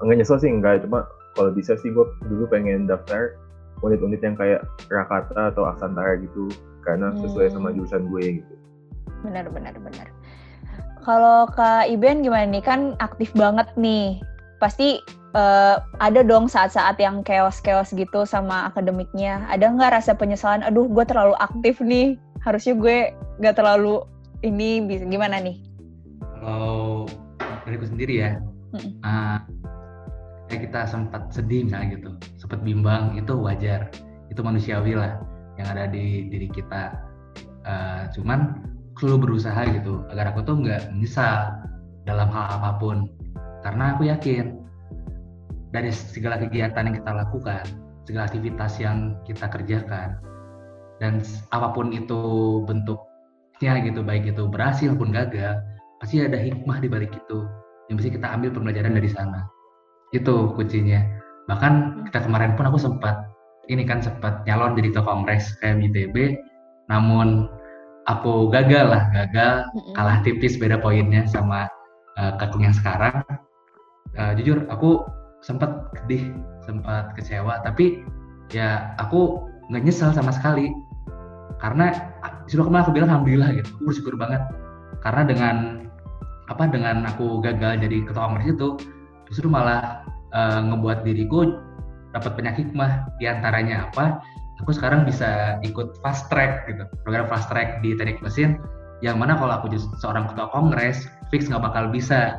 nggak 0.05 0.17
nyesel 0.21 0.39
sih 0.39 0.51
enggak, 0.51 0.85
cuma 0.85 1.07
kalau 1.35 1.51
bisa 1.51 1.75
sih 1.79 1.91
gue 1.91 2.05
dulu 2.29 2.47
pengen 2.47 2.87
daftar 2.87 3.35
unit-unit 3.83 4.23
yang 4.23 4.37
kayak 4.39 4.63
Rakata 4.89 5.51
atau 5.51 5.67
Aksantara 5.67 6.17
gitu 6.19 6.49
karena 6.85 7.11
sesuai 7.19 7.49
sama 7.51 7.73
Hmm. 7.73 7.81
jurusan 7.81 8.07
gue 8.09 8.25
gitu. 8.43 8.55
benar 9.25 9.49
benar 9.49 9.73
benar 9.81 10.09
kalau 11.05 11.47
Kak 11.53 11.87
Iben 11.93 12.25
gimana 12.25 12.49
nih? 12.49 12.65
Kan 12.65 12.97
aktif 12.99 13.31
banget 13.37 13.69
nih. 13.77 14.19
Pasti 14.59 14.99
eh, 15.37 15.77
ada 16.01 16.21
dong 16.25 16.49
saat-saat 16.49 16.97
yang 16.99 17.21
chaos-chaos 17.23 17.93
gitu 17.93 18.25
sama 18.25 18.73
akademiknya. 18.73 19.45
Ada 19.53 19.71
nggak 19.71 20.01
rasa 20.01 20.17
penyesalan 20.17 20.65
aduh 20.65 20.89
gue 20.89 21.05
terlalu 21.05 21.37
aktif 21.39 21.79
nih. 21.85 22.17
Harusnya 22.43 22.75
gue 22.75 22.97
nggak 23.45 23.57
terlalu 23.61 24.01
ini. 24.41 24.83
Bisa 24.83 25.05
gimana 25.05 25.39
nih? 25.39 25.61
Kalau 26.41 27.09
dariku 27.65 27.89
sendiri 27.89 28.21
ya, 28.21 28.31
ah, 29.01 29.41
kayak 30.53 30.69
kita 30.69 30.81
sempat 30.85 31.33
sedih 31.33 31.65
misalnya 31.65 31.97
gitu, 31.97 32.11
sempat 32.37 32.61
bimbang 32.61 33.17
itu 33.17 33.33
wajar, 33.33 33.89
itu 34.29 34.45
manusiawi 34.45 34.93
lah 34.93 35.17
yang 35.57 35.73
ada 35.73 35.89
di 35.89 36.29
diri 36.29 36.53
kita. 36.53 36.93
Ah, 37.65 38.13
cuman 38.13 38.61
selalu 38.99 39.31
berusaha 39.31 39.63
gitu 39.71 40.07
agar 40.11 40.31
aku 40.31 40.47
tuh 40.47 40.59
nggak 40.63 40.95
menyesal 40.95 41.51
dalam 42.05 42.29
hal 42.31 42.47
apa 42.61 42.77
pun, 42.79 43.09
karena 43.65 43.97
aku 43.97 44.07
yakin 44.07 44.61
dari 45.73 45.91
segala 45.91 46.39
kegiatan 46.39 46.87
yang 46.87 46.97
kita 47.01 47.11
lakukan, 47.11 47.65
segala 48.07 48.29
aktivitas 48.29 48.79
yang 48.79 49.19
kita 49.25 49.49
kerjakan, 49.49 50.21
dan 51.03 51.25
apa 51.51 51.73
pun 51.75 51.91
itu 51.91 52.21
bentuknya 52.69 53.83
gitu, 53.83 54.05
baik 54.05 54.31
itu 54.31 54.47
berhasil 54.47 54.93
pun 54.95 55.11
gagal, 55.11 55.59
pasti 55.99 56.23
ada 56.23 56.39
hikmah 56.39 56.79
di 56.79 56.87
balik 56.87 57.11
itu 57.11 57.49
yang 57.91 57.97
bisa 57.99 58.13
kita 58.13 58.29
ambil 58.31 58.53
pembelajaran 58.55 58.95
dari 58.95 59.11
sana. 59.11 59.49
Itu 60.15 60.55
kuncinya. 60.55 61.03
Bahkan 61.51 62.07
kita 62.09 62.25
kemarin 62.25 62.55
pun 62.55 62.71
aku 62.71 62.79
sempat 62.79 63.27
ini 63.69 63.83
kan 63.89 64.05
sempat 64.05 64.45
nyalon 64.45 64.77
jadi 64.77 64.93
ketua 64.93 65.05
kongres 65.09 65.57
kayak 65.61 65.81
ITB, 65.91 66.37
namun 66.93 67.49
aku 68.09 68.49
gagal 68.53 68.87
lah, 68.89 69.03
gagal. 69.13 69.69
Kalah 69.97 70.21
tipis 70.25 70.57
beda 70.61 70.81
poinnya 70.81 71.25
sama 71.29 71.69
uh, 72.21 72.37
kakung 72.37 72.65
yang 72.65 72.77
sekarang. 72.77 73.25
Uh, 74.15 74.33
jujur 74.39 74.63
aku 74.71 75.03
sempat 75.43 75.91
sedih, 76.05 76.33
sempat 76.65 77.13
kecewa, 77.19 77.61
tapi 77.67 78.05
ya 78.53 78.95
aku 79.01 79.45
nggak 79.73 79.83
nyesel 79.85 80.13
sama 80.15 80.31
sekali. 80.33 80.71
Karena 81.61 81.93
justru 82.45 82.67
kemarin 82.67 82.85
aku 82.85 82.93
bilang 82.93 83.09
alhamdulillah 83.13 83.51
gitu, 83.57 83.69
aku 83.81 83.83
bersyukur 83.89 84.15
banget. 84.21 84.43
Karena 85.01 85.23
dengan 85.25 85.57
apa 86.53 86.69
dengan 86.69 87.09
aku 87.09 87.41
gagal 87.41 87.81
jadi 87.81 88.05
ketua 88.05 88.29
kongres 88.29 88.53
itu 88.53 88.69
justru 89.33 89.49
malah 89.49 90.05
uh, 90.37 90.61
ngebuat 90.61 91.09
diriku 91.09 91.57
dapat 92.13 92.37
banyak 92.37 92.55
hikmah. 92.65 93.09
Di 93.17 93.27
antaranya 93.29 93.89
apa 93.91 94.21
aku 94.63 94.71
sekarang 94.71 95.03
bisa 95.03 95.59
ikut 95.67 95.99
fast 96.05 96.31
track 96.31 96.69
gitu. 96.71 96.87
Program 97.03 97.27
fast 97.27 97.51
track 97.51 97.83
di 97.83 97.97
teknik 97.99 98.23
mesin 98.23 98.61
yang 99.03 99.19
mana 99.19 99.35
kalau 99.35 99.59
aku 99.59 99.67
jadi 99.69 99.83
seorang 100.01 100.31
ketua 100.31 100.49
kongres 100.55 101.09
fix 101.33 101.51
nggak 101.51 101.63
bakal 101.63 101.91
bisa. 101.91 102.39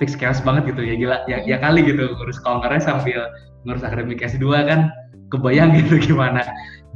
Fix 0.00 0.16
chaos 0.16 0.40
banget 0.40 0.72
gitu 0.72 0.80
ya 0.80 0.96
gila 0.96 1.16
ya, 1.28 1.44
ya 1.44 1.60
kali 1.60 1.84
gitu 1.84 2.16
ngurus 2.16 2.40
kongres 2.40 2.88
sambil 2.88 3.28
ngurus 3.68 3.84
akademik 3.84 4.24
S2 4.24 4.48
kan. 4.64 4.88
Kebayang 5.28 5.76
gitu 5.76 6.00
gimana 6.08 6.40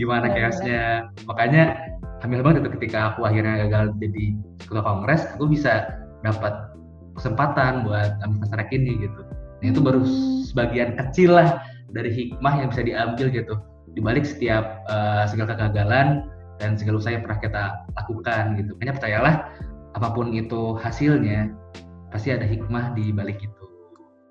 gimana 0.00 0.32
chaosnya. 0.32 1.12
Makanya 1.28 1.76
hamil 2.24 2.40
banget 2.40 2.64
itu 2.64 2.70
ketika 2.80 3.12
aku 3.12 3.28
akhirnya 3.28 3.68
gagal 3.68 3.92
jadi 4.00 4.24
ketua 4.64 4.80
kongres 4.80 5.28
aku 5.36 5.52
bisa 5.52 5.92
dapat 6.24 6.72
kesempatan 7.20 7.84
buat 7.84 8.16
ambil 8.24 8.40
fast 8.40 8.52
track 8.56 8.72
ini 8.72 9.04
gitu. 9.04 9.20
Nah 9.60 9.66
itu 9.68 9.80
baru 9.84 10.00
Hmm. 10.00 10.40
sebagian 10.48 10.96
kecil 10.96 11.36
lah 11.36 11.60
dari 11.92 12.08
hikmah 12.08 12.54
yang 12.58 12.68
bisa 12.72 12.82
diambil 12.82 13.28
gitu 13.28 13.54
dibalik 13.92 14.24
setiap 14.24 14.80
uh, 14.88 15.28
segala 15.28 15.52
kegagalan 15.52 16.28
dan 16.56 16.78
segala 16.80 17.02
usaha 17.02 17.12
yang 17.12 17.24
pernah 17.26 17.40
kita 17.42 17.64
lakukan 17.98 18.42
gitu. 18.56 18.70
Makanya 18.78 18.94
percayalah 18.96 19.34
apa 19.94 20.08
pun 20.10 20.32
itu 20.32 20.74
hasilnya 20.80 21.52
pasti 22.10 22.32
ada 22.32 22.46
hikmah 22.46 22.96
di 22.96 23.12
balik 23.12 23.42
itu. 23.42 23.64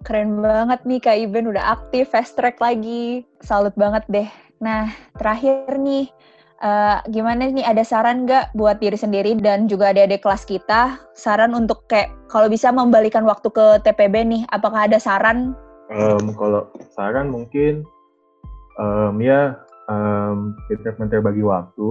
Keren 0.04 0.44
banget 0.44 0.84
nih 0.84 1.00
Kak 1.00 1.16
Iben 1.16 1.48
udah 1.48 1.80
aktif 1.80 2.12
fast 2.12 2.36
track 2.36 2.60
lagi. 2.60 3.24
Salut 3.40 3.72
banget 3.80 4.04
deh. 4.12 4.28
Nah, 4.60 4.92
terakhir 5.16 5.80
nih 5.80 6.12
eh, 6.60 6.98
gimana 7.08 7.48
nih 7.48 7.64
ada 7.64 7.88
saran 7.88 8.28
nggak 8.28 8.52
buat 8.56 8.84
diri 8.84 9.00
sendiri 9.00 9.40
dan 9.40 9.72
juga 9.72 9.96
adik-adik 9.96 10.24
kelas 10.24 10.44
kita 10.44 11.00
saran 11.16 11.56
untuk 11.56 11.88
kayak 11.88 12.12
kalau 12.28 12.52
bisa 12.52 12.68
membalikan 12.72 13.24
waktu 13.24 13.48
ke 13.48 13.80
TPB 13.88 14.28
nih 14.28 14.42
apakah 14.52 14.92
ada 14.92 15.00
saran 15.00 15.56
Em, 15.92 16.32
kalau 16.40 16.72
saran 16.96 17.28
mungkin 17.28 17.84
em, 18.80 19.16
ya 19.22 19.60
um, 19.90 20.58
pinter-pinter 20.70 21.20
bagi 21.20 21.44
waktu. 21.46 21.90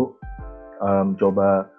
Em, 0.82 1.14
coba 1.18 1.70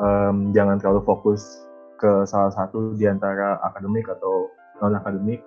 em, 0.00 0.54
jangan 0.56 0.80
terlalu 0.80 1.04
fokus 1.04 1.66
ke 2.00 2.26
salah 2.26 2.50
satu 2.50 2.96
di 2.98 3.06
antara 3.06 3.60
akademik 3.62 4.10
atau 4.10 4.50
non 4.82 4.98
akademik 4.98 5.42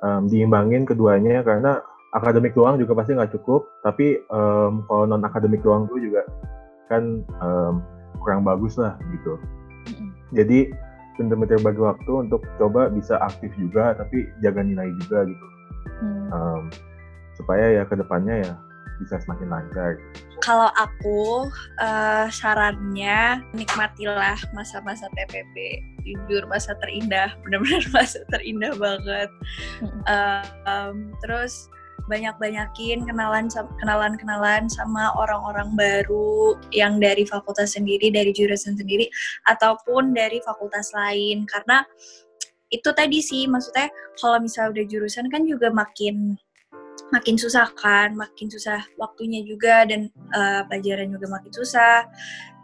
Em, 0.00 0.24
diimbangin 0.32 0.88
keduanya 0.88 1.44
karena 1.44 1.84
akademik 2.16 2.56
doang 2.56 2.80
juga 2.80 2.96
pasti 2.96 3.12
nggak 3.12 3.36
cukup. 3.36 3.68
Tapi 3.84 4.16
em, 4.16 4.72
kalau 4.88 5.04
non 5.04 5.20
akademik 5.20 5.60
doang 5.60 5.84
tuh 5.92 6.00
juga 6.00 6.24
kan 6.88 7.20
em, 7.20 7.74
kurang 8.24 8.40
bagus 8.48 8.80
lah 8.80 8.96
gitu. 9.12 9.36
Jadi 10.32 10.72
pinter-pinter 11.20 11.60
bagi 11.60 11.80
waktu 11.84 12.12
untuk 12.16 12.40
coba 12.56 12.88
bisa 12.88 13.20
aktif 13.20 13.52
juga 13.60 13.92
tapi 13.92 14.24
jaga 14.40 14.64
nilai 14.64 14.88
juga 15.04 15.28
gitu. 15.28 15.46
Hmm. 16.00 16.26
Em, 16.32 16.62
supaya 17.40 17.80
ya 17.80 17.82
ke 17.88 17.96
depannya 17.96 18.44
ya 18.44 18.54
bisa 19.00 19.16
semakin 19.24 19.48
lancar. 19.48 19.96
Kalau 20.44 20.68
aku 20.76 21.48
eh, 21.80 22.28
sarannya 22.28 23.40
nikmatilah 23.56 24.36
masa-masa 24.52 25.08
TPB 25.16 25.80
jujur 26.04 26.44
masa 26.52 26.76
terindah. 26.84 27.32
Benar-benar 27.42 27.84
masa 27.96 28.20
terindah 28.28 28.76
banget. 28.76 29.30
Uh, 30.04 30.44
um, 30.68 31.16
terus 31.24 31.72
banyak-banyakin 32.08 33.06
kenalan 33.06 33.46
kenalan 33.78 34.18
kenalan 34.18 34.66
sama 34.66 35.14
orang-orang 35.14 35.70
baru 35.78 36.58
yang 36.74 36.98
dari 36.98 37.22
fakultas 37.22 37.78
sendiri 37.78 38.10
dari 38.10 38.34
jurusan 38.34 38.74
sendiri 38.74 39.06
ataupun 39.46 40.12
dari 40.12 40.42
fakultas 40.42 40.90
lain. 40.90 41.46
Karena 41.46 41.86
itu 42.70 42.90
tadi 42.94 43.18
sih 43.22 43.46
maksudnya 43.50 43.90
kalau 44.18 44.42
misalnya 44.42 44.78
udah 44.78 44.86
jurusan 44.86 45.26
kan 45.30 45.42
juga 45.46 45.70
makin 45.70 46.38
makin 47.08 47.40
susah 47.40 47.72
kan 47.80 48.12
makin 48.12 48.52
susah 48.52 48.84
waktunya 49.00 49.40
juga 49.42 49.88
dan 49.88 50.12
uh, 50.36 50.62
pelajaran 50.68 51.08
juga 51.10 51.26
makin 51.32 51.52
susah. 51.52 52.04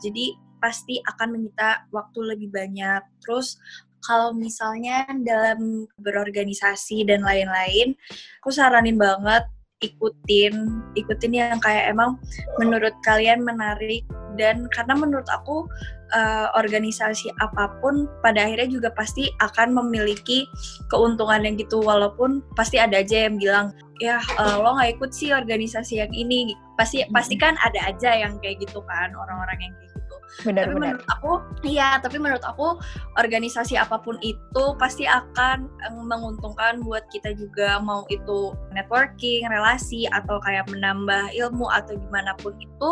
Jadi 0.05 0.37
pasti 0.61 1.01
akan 1.01 1.37
menyita 1.37 1.89
waktu 1.93 2.37
lebih 2.37 2.53
banyak. 2.53 3.03
Terus 3.24 3.57
kalau 4.05 4.37
misalnya 4.37 5.09
dalam 5.24 5.89
berorganisasi 5.99 7.09
dan 7.09 7.24
lain-lain, 7.26 7.97
aku 8.45 8.55
saranin 8.55 9.01
banget 9.01 9.43
ikutin 9.84 10.55
ikutin 10.97 11.32
yang 11.37 11.61
kayak 11.61 11.93
emang 11.93 12.16
menurut 12.57 12.97
kalian 13.05 13.45
menarik 13.45 14.09
dan 14.37 14.68
karena 14.70 14.95
menurut 14.95 15.26
aku 15.32 15.66
uh, 16.14 16.49
organisasi 16.55 17.32
apa 17.43 17.74
pun 17.82 18.07
pada 18.22 18.47
akhirnya 18.47 18.68
juga 18.70 18.89
pasti 18.95 19.32
akan 19.43 19.74
memiliki 19.74 20.47
keuntungan 20.93 21.43
yang 21.43 21.57
gitu. 21.59 21.82
Walaupun 21.82 22.45
pasti 22.55 22.78
ada 22.78 23.03
aja 23.03 23.26
yang 23.26 23.41
bilang 23.41 23.74
ya 23.99 24.20
uh, 24.37 24.61
lo 24.61 24.76
nggak 24.76 25.01
ikut 25.01 25.11
sih 25.11 25.32
organisasi 25.32 26.05
yang 26.05 26.12
ini. 26.12 26.55
Pasti 26.76 27.03
pasti 27.11 27.34
kan 27.41 27.57
ada 27.64 27.89
aja 27.89 28.12
yang 28.14 28.37
kayak 28.45 28.61
gitu 28.62 28.84
kan 28.84 29.11
orang-orang 29.16 29.59
yang 29.59 29.72
kayak 29.80 29.93
gitu. 29.97 30.16
Benar 30.45 30.68
tapi 30.68 30.74
benar. 30.76 30.82
menurut 30.84 31.05
aku 31.09 31.32
iya 31.64 31.89
tapi 32.03 32.16
menurut 32.20 32.45
aku 32.45 32.76
organisasi 33.16 33.80
apa 33.80 33.97
pun 34.03 34.20
itu 34.20 34.64
pasti 34.76 35.09
akan 35.09 35.64
eh, 35.89 35.93
menguntungkan 35.97 36.84
buat 36.84 37.09
kita 37.09 37.32
juga. 37.41 37.80
Mau 37.80 38.05
itu 38.12 38.53
networking 38.76 39.49
relasi 39.49 40.05
atau 40.12 40.37
kayak 40.45 40.68
menambah 40.68 41.32
ilmu 41.32 41.66
atau 41.72 41.97
gimana 41.97 42.37
pun 42.45 42.53
itu 42.61 42.91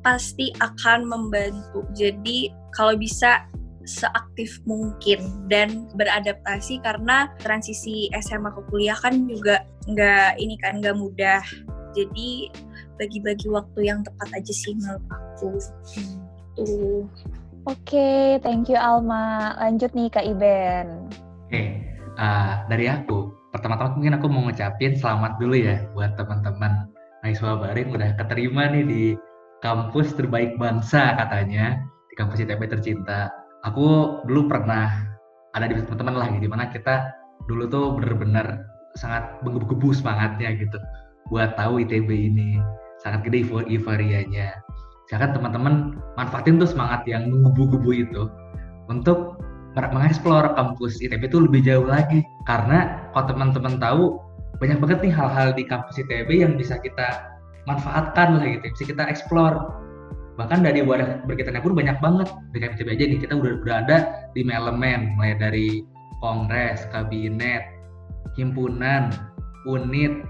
pasti 0.00 0.52
akan 0.60 1.06
membantu 1.08 1.84
jadi 1.92 2.52
kalau 2.72 2.96
bisa 2.96 3.44
seaktif 3.88 4.60
mungkin 4.68 5.48
dan 5.48 5.88
beradaptasi 5.96 6.78
karena 6.84 7.32
transisi 7.40 8.12
SMA 8.20 8.52
ke 8.52 8.62
kuliah 8.68 8.96
kan 9.00 9.26
juga 9.26 9.64
nggak 9.88 10.38
ini 10.38 10.54
kan 10.60 10.78
nggak 10.78 10.94
mudah 10.94 11.42
jadi 11.96 12.52
bagi-bagi 13.00 13.48
waktu 13.48 13.80
yang 13.88 14.04
tepat 14.04 14.28
aja 14.36 14.52
sih 14.52 14.76
menurut 14.76 15.04
aku 15.08 15.48
gitu. 15.96 17.08
Oke, 17.68 18.40
thank 18.44 18.68
you 18.68 18.76
Alma. 18.76 19.56
Lanjut 19.60 19.92
nih 19.96 20.08
Kak 20.12 20.24
Iben. 20.24 21.08
Oke, 21.48 21.80
uh, 22.20 22.64
dari 22.68 22.88
aku, 22.88 23.32
pertama-tama 23.52 23.96
mungkin 23.96 24.16
aku 24.16 24.26
mau 24.28 24.44
ngucapin 24.48 24.96
selamat 24.96 25.40
dulu 25.40 25.56
ya 25.56 25.84
buat 25.96 26.16
teman-teman 26.16 26.88
mahasiswa 27.20 27.56
baru 27.60 27.76
yang 27.76 27.92
udah 27.92 28.10
keterima 28.16 28.62
nih 28.72 28.84
di 28.84 29.04
kampus 29.60 30.16
terbaik 30.16 30.56
bangsa 30.56 31.16
katanya, 31.16 31.80
di 32.08 32.14
kampus 32.16 32.42
ITB 32.42 32.68
tercinta. 32.68 33.28
Aku 33.68 34.20
dulu 34.24 34.48
pernah 34.48 35.04
ada 35.52 35.68
di 35.68 35.76
teman-teman 35.76 36.16
lah, 36.16 36.28
di 36.32 36.48
mana 36.48 36.72
kita 36.72 37.12
dulu 37.48 37.68
tuh 37.68 37.86
bener-bener 38.00 38.64
sangat 38.98 39.38
menggebu-gebu 39.46 39.94
semangatnya 39.94 40.56
gitu 40.56 40.78
buat 41.28 41.54
tahu 41.54 41.84
ITB 41.84 42.08
ini. 42.08 42.58
Sangat 43.00 43.24
gede 43.28 43.48
euforianya. 43.48 44.60
Silakan 45.08 45.32
teman-teman 45.36 45.74
manfaatin 46.14 46.60
tuh 46.60 46.68
semangat 46.68 47.04
yang 47.08 47.28
menggebu-gebu 47.28 47.90
itu 47.96 48.22
untuk 48.88 49.40
mengeksplor 49.76 50.52
kampus 50.58 50.98
ITB 50.98 51.30
itu 51.30 51.38
lebih 51.46 51.62
jauh 51.62 51.86
lagi. 51.86 52.24
Karena 52.44 53.08
kalau 53.14 53.30
teman-teman 53.30 53.78
tahu 53.78 54.18
banyak 54.60 54.76
banget 54.82 54.98
nih 55.00 55.12
hal-hal 55.14 55.48
di 55.56 55.64
kampus 55.64 55.96
ITB 56.00 56.44
yang 56.44 56.58
bisa 56.58 56.76
kita 56.82 57.29
manfaatkan 57.70 58.38
lah 58.38 58.46
gitu 58.58 58.66
bisa 58.74 58.84
kita 58.90 59.02
eksplor 59.06 59.80
bahkan 60.38 60.64
dari 60.64 60.80
wadah 60.80 61.20
berkaitannya 61.28 61.60
pun 61.60 61.76
banyak 61.76 62.00
banget 62.00 62.28
dengan 62.56 62.72
ITB 62.72 62.88
aja 62.96 63.04
nih 63.04 63.18
kita 63.20 63.34
udah 63.36 63.52
berada 63.60 63.96
di 64.32 64.40
elemen 64.40 65.12
mulai 65.20 65.36
dari 65.36 65.84
kongres, 66.24 66.88
kabinet, 66.92 67.64
himpunan, 68.36 69.12
unit, 69.68 70.24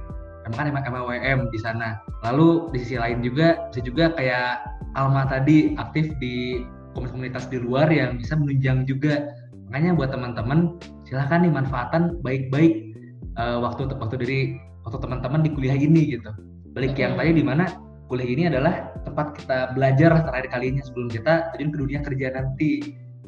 kan 0.51 0.67
MWM 0.67 1.51
di 1.55 1.59
sana. 1.63 2.03
Lalu 2.27 2.75
di 2.75 2.79
sisi 2.83 2.97
lain 2.99 3.23
juga 3.23 3.71
bisa 3.71 3.81
juga 3.85 4.11
kayak 4.15 4.67
Alma 4.99 5.23
tadi 5.31 5.79
aktif 5.79 6.11
di 6.19 6.67
komunitas 6.99 7.47
di 7.47 7.63
luar 7.63 7.87
yang 7.87 8.19
bisa 8.19 8.35
menunjang 8.35 8.83
juga. 8.91 9.31
Makanya 9.71 9.95
buat 9.95 10.11
teman-teman 10.11 10.75
silahkan 11.07 11.47
nih 11.47 11.53
manfaatan 11.55 12.19
baik-baik 12.27 12.91
uh, 13.39 13.63
waktu 13.63 13.87
waktu 13.95 14.17
dari 14.19 14.41
waktu 14.83 14.99
teman-teman 14.99 15.47
di 15.47 15.51
kuliah 15.55 15.79
ini 15.79 16.19
gitu. 16.19 16.35
Balik 16.71 16.95
yang 16.95 17.19
tadi 17.19 17.35
di 17.35 17.45
mana 17.45 17.67
kuliah 18.07 18.27
ini 18.27 18.43
adalah 18.51 18.95
tempat 19.07 19.39
kita 19.39 19.75
belajar 19.75 20.27
terakhir 20.27 20.49
kalinya 20.51 20.83
sebelum 20.83 21.09
kita 21.11 21.55
terjun 21.55 21.71
ke 21.71 21.79
dunia 21.79 22.01
kerja 22.03 22.27
nanti. 22.35 22.73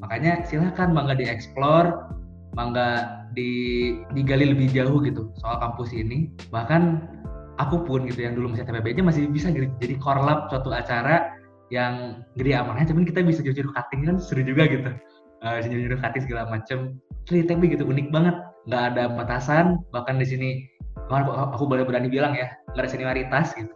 Makanya 0.03 0.43
silahkan 0.47 0.91
mangga 0.91 1.15
dieksplor, 1.15 2.11
mangga 2.59 3.23
di 3.33 3.51
digali 4.13 4.51
lebih 4.51 4.75
jauh 4.75 4.99
gitu 5.07 5.31
soal 5.39 5.63
kampus 5.63 5.95
ini. 5.95 6.31
Bahkan 6.51 6.83
aku 7.63 7.87
pun 7.87 8.07
gitu 8.11 8.27
yang 8.27 8.35
dulu 8.35 8.55
masih 8.55 8.67
TPB 8.67 8.99
aja 8.99 9.03
masih 9.07 9.23
bisa 9.31 9.51
jadi 9.55 9.95
korlap 10.03 10.51
suatu 10.51 10.75
acara 10.75 11.39
yang 11.73 12.21
gede 12.37 12.53
amanah 12.53 12.85
cuman 12.85 13.09
kita 13.09 13.25
bisa 13.25 13.41
jujur 13.41 13.65
cutting 13.73 14.05
kan 14.05 14.17
seru 14.19 14.43
juga 14.45 14.69
gitu. 14.69 14.91
Uh, 15.43 15.59
jujur 15.63 15.99
cutting 15.99 16.23
segala 16.27 16.47
macem. 16.51 16.99
Terus 17.27 17.47
tapi 17.47 17.71
gitu 17.71 17.87
unik 17.87 18.11
banget. 18.11 18.35
Nggak 18.71 18.83
ada 18.95 19.05
batasan. 19.15 19.83
Bahkan 19.91 20.19
di 20.23 20.27
sini 20.27 20.49
aku 21.11 21.65
boleh 21.67 21.83
berani 21.83 22.07
bilang 22.07 22.37
ya 22.37 22.53
nggak 22.73 22.83
ada 22.87 22.91
senioritas 22.91 23.57
gitu. 23.57 23.73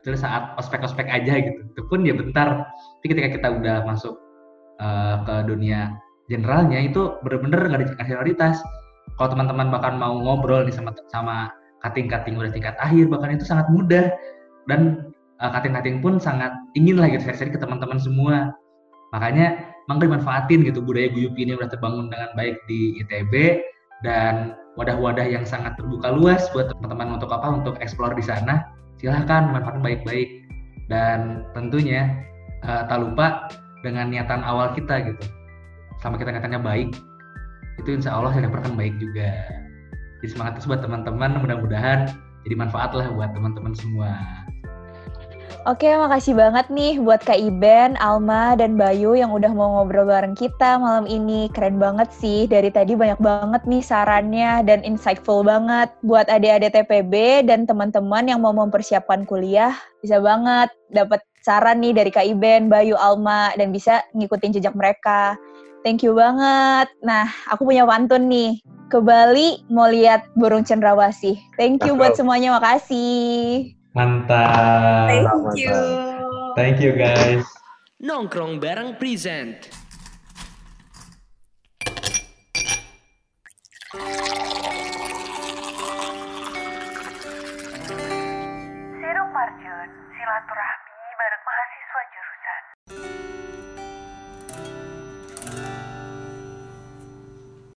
Terus 0.00 0.24
saat 0.24 0.56
ospek-ospek 0.56 1.06
aja 1.08 1.34
gitu. 1.44 1.60
Itu 1.60 1.82
pun 1.88 2.04
ya 2.06 2.16
bentar. 2.16 2.64
Tapi 3.00 3.06
ketika 3.12 3.28
kita 3.36 3.48
udah 3.52 3.84
masuk 3.84 4.16
uh, 4.80 5.20
ke 5.24 5.34
dunia 5.48 5.92
generalnya 6.30 6.78
itu 6.78 7.20
bener-bener 7.26 7.68
nggak 7.68 7.80
ada 7.84 7.86
senioritas. 8.00 8.56
Kalau 9.18 9.36
teman-teman 9.36 9.68
bahkan 9.68 10.00
mau 10.00 10.16
ngobrol 10.16 10.64
nih 10.64 10.72
sama 10.72 10.96
sama 11.12 11.52
cutting-cutting 11.84 12.36
udah 12.40 12.52
tingkat 12.52 12.76
akhir 12.80 13.12
bahkan 13.12 13.36
itu 13.36 13.44
sangat 13.44 13.68
mudah. 13.68 14.08
Dan 14.68 15.12
uh, 15.42 15.50
cutting-cutting 15.52 16.00
pun 16.00 16.16
sangat 16.16 16.54
ingin 16.78 16.96
lah 16.96 17.10
gitu 17.12 17.28
share-share 17.28 17.52
ke 17.52 17.60
teman-teman 17.60 18.00
semua. 18.00 18.56
Makanya 19.12 19.74
mangga 19.90 20.06
dimanfaatin 20.06 20.64
gitu. 20.64 20.80
Budaya 20.80 21.10
guyup 21.12 21.34
ini 21.36 21.58
udah 21.58 21.68
terbangun 21.68 22.08
dengan 22.08 22.30
baik 22.38 22.56
di 22.70 22.96
ITB 23.04 23.60
dan 24.06 24.54
wadah-wadah 24.78 25.26
yang 25.26 25.42
sangat 25.42 25.74
terbuka 25.74 26.14
luas 26.14 26.46
buat 26.54 26.70
teman-teman 26.70 27.18
untuk 27.18 27.30
apa 27.34 27.48
untuk 27.50 27.74
explore 27.82 28.14
di 28.14 28.22
sana. 28.22 28.70
Silahkan 29.00 29.50
manfaatin 29.50 29.82
baik-baik 29.82 30.28
dan 30.92 31.48
tentunya 31.56 32.10
uh, 32.66 32.84
tak 32.86 33.00
lupa 33.00 33.48
dengan 33.80 34.12
niatan 34.12 34.44
awal 34.44 34.70
kita 34.76 35.00
gitu. 35.08 35.24
Sama 36.00 36.16
kita 36.16 36.32
niatannya 36.32 36.60
baik, 36.60 36.90
itu 37.80 37.88
insya 37.96 38.12
Allah 38.12 38.32
yang 38.36 38.52
akan 38.52 38.76
baik 38.76 38.96
juga. 39.00 39.32
Jadi 40.20 40.36
semangat 40.36 40.60
terus 40.60 40.68
buat 40.68 40.84
teman-teman, 40.84 41.40
mudah-mudahan 41.40 42.12
jadi 42.44 42.54
manfaat 42.56 42.92
lah 42.92 43.08
buat 43.12 43.32
teman-teman 43.32 43.72
semua. 43.72 44.12
Oke, 45.68 45.92
makasih 45.92 46.32
banget 46.38 46.72
nih 46.72 46.96
buat 47.02 47.20
Kak 47.20 47.36
Iben, 47.36 47.92
Alma, 48.00 48.56
dan 48.56 48.80
Bayu 48.80 49.12
yang 49.12 49.28
udah 49.28 49.52
mau 49.52 49.76
ngobrol 49.76 50.08
bareng 50.08 50.32
kita 50.32 50.80
malam 50.80 51.04
ini. 51.04 51.52
Keren 51.52 51.76
banget 51.76 52.08
sih, 52.16 52.48
dari 52.48 52.72
tadi 52.72 52.96
banyak 52.96 53.20
banget 53.20 53.62
nih 53.68 53.84
sarannya 53.84 54.64
dan 54.64 54.80
insightful 54.86 55.44
banget. 55.44 55.92
Buat 56.00 56.32
adik-adik 56.32 56.72
TPB 56.74 57.44
dan 57.44 57.68
teman-teman 57.68 58.24
yang 58.24 58.40
mau 58.40 58.56
mempersiapkan 58.56 59.28
kuliah, 59.28 59.76
bisa 60.00 60.16
banget 60.16 60.72
dapat 60.90 61.20
saran 61.44 61.84
nih 61.84 61.92
dari 61.92 62.10
Kak 62.12 62.24
Iben, 62.24 62.72
Bayu, 62.72 62.96
Alma, 62.96 63.52
dan 63.56 63.72
bisa 63.74 64.04
ngikutin 64.16 64.56
jejak 64.56 64.72
mereka. 64.72 65.36
Thank 65.80 66.04
you 66.04 66.12
banget. 66.12 66.92
Nah, 67.00 67.28
aku 67.48 67.64
punya 67.64 67.88
pantun 67.88 68.28
nih. 68.28 68.60
Ke 68.90 68.98
Bali 68.98 69.62
mau 69.70 69.86
lihat 69.86 70.26
burung 70.34 70.66
cendrawasih. 70.66 71.38
Thank 71.54 71.86
you 71.86 71.94
buat 71.96 72.18
semuanya, 72.18 72.58
makasih. 72.58 73.79
Mantap. 73.96 75.08
Thank 75.10 75.58
you. 75.58 75.78
Thank 76.54 76.76
you 76.78 76.92
guys. 76.94 77.42
Nongkrong 78.00 78.62
bareng 78.62 78.94
present. 78.96 79.79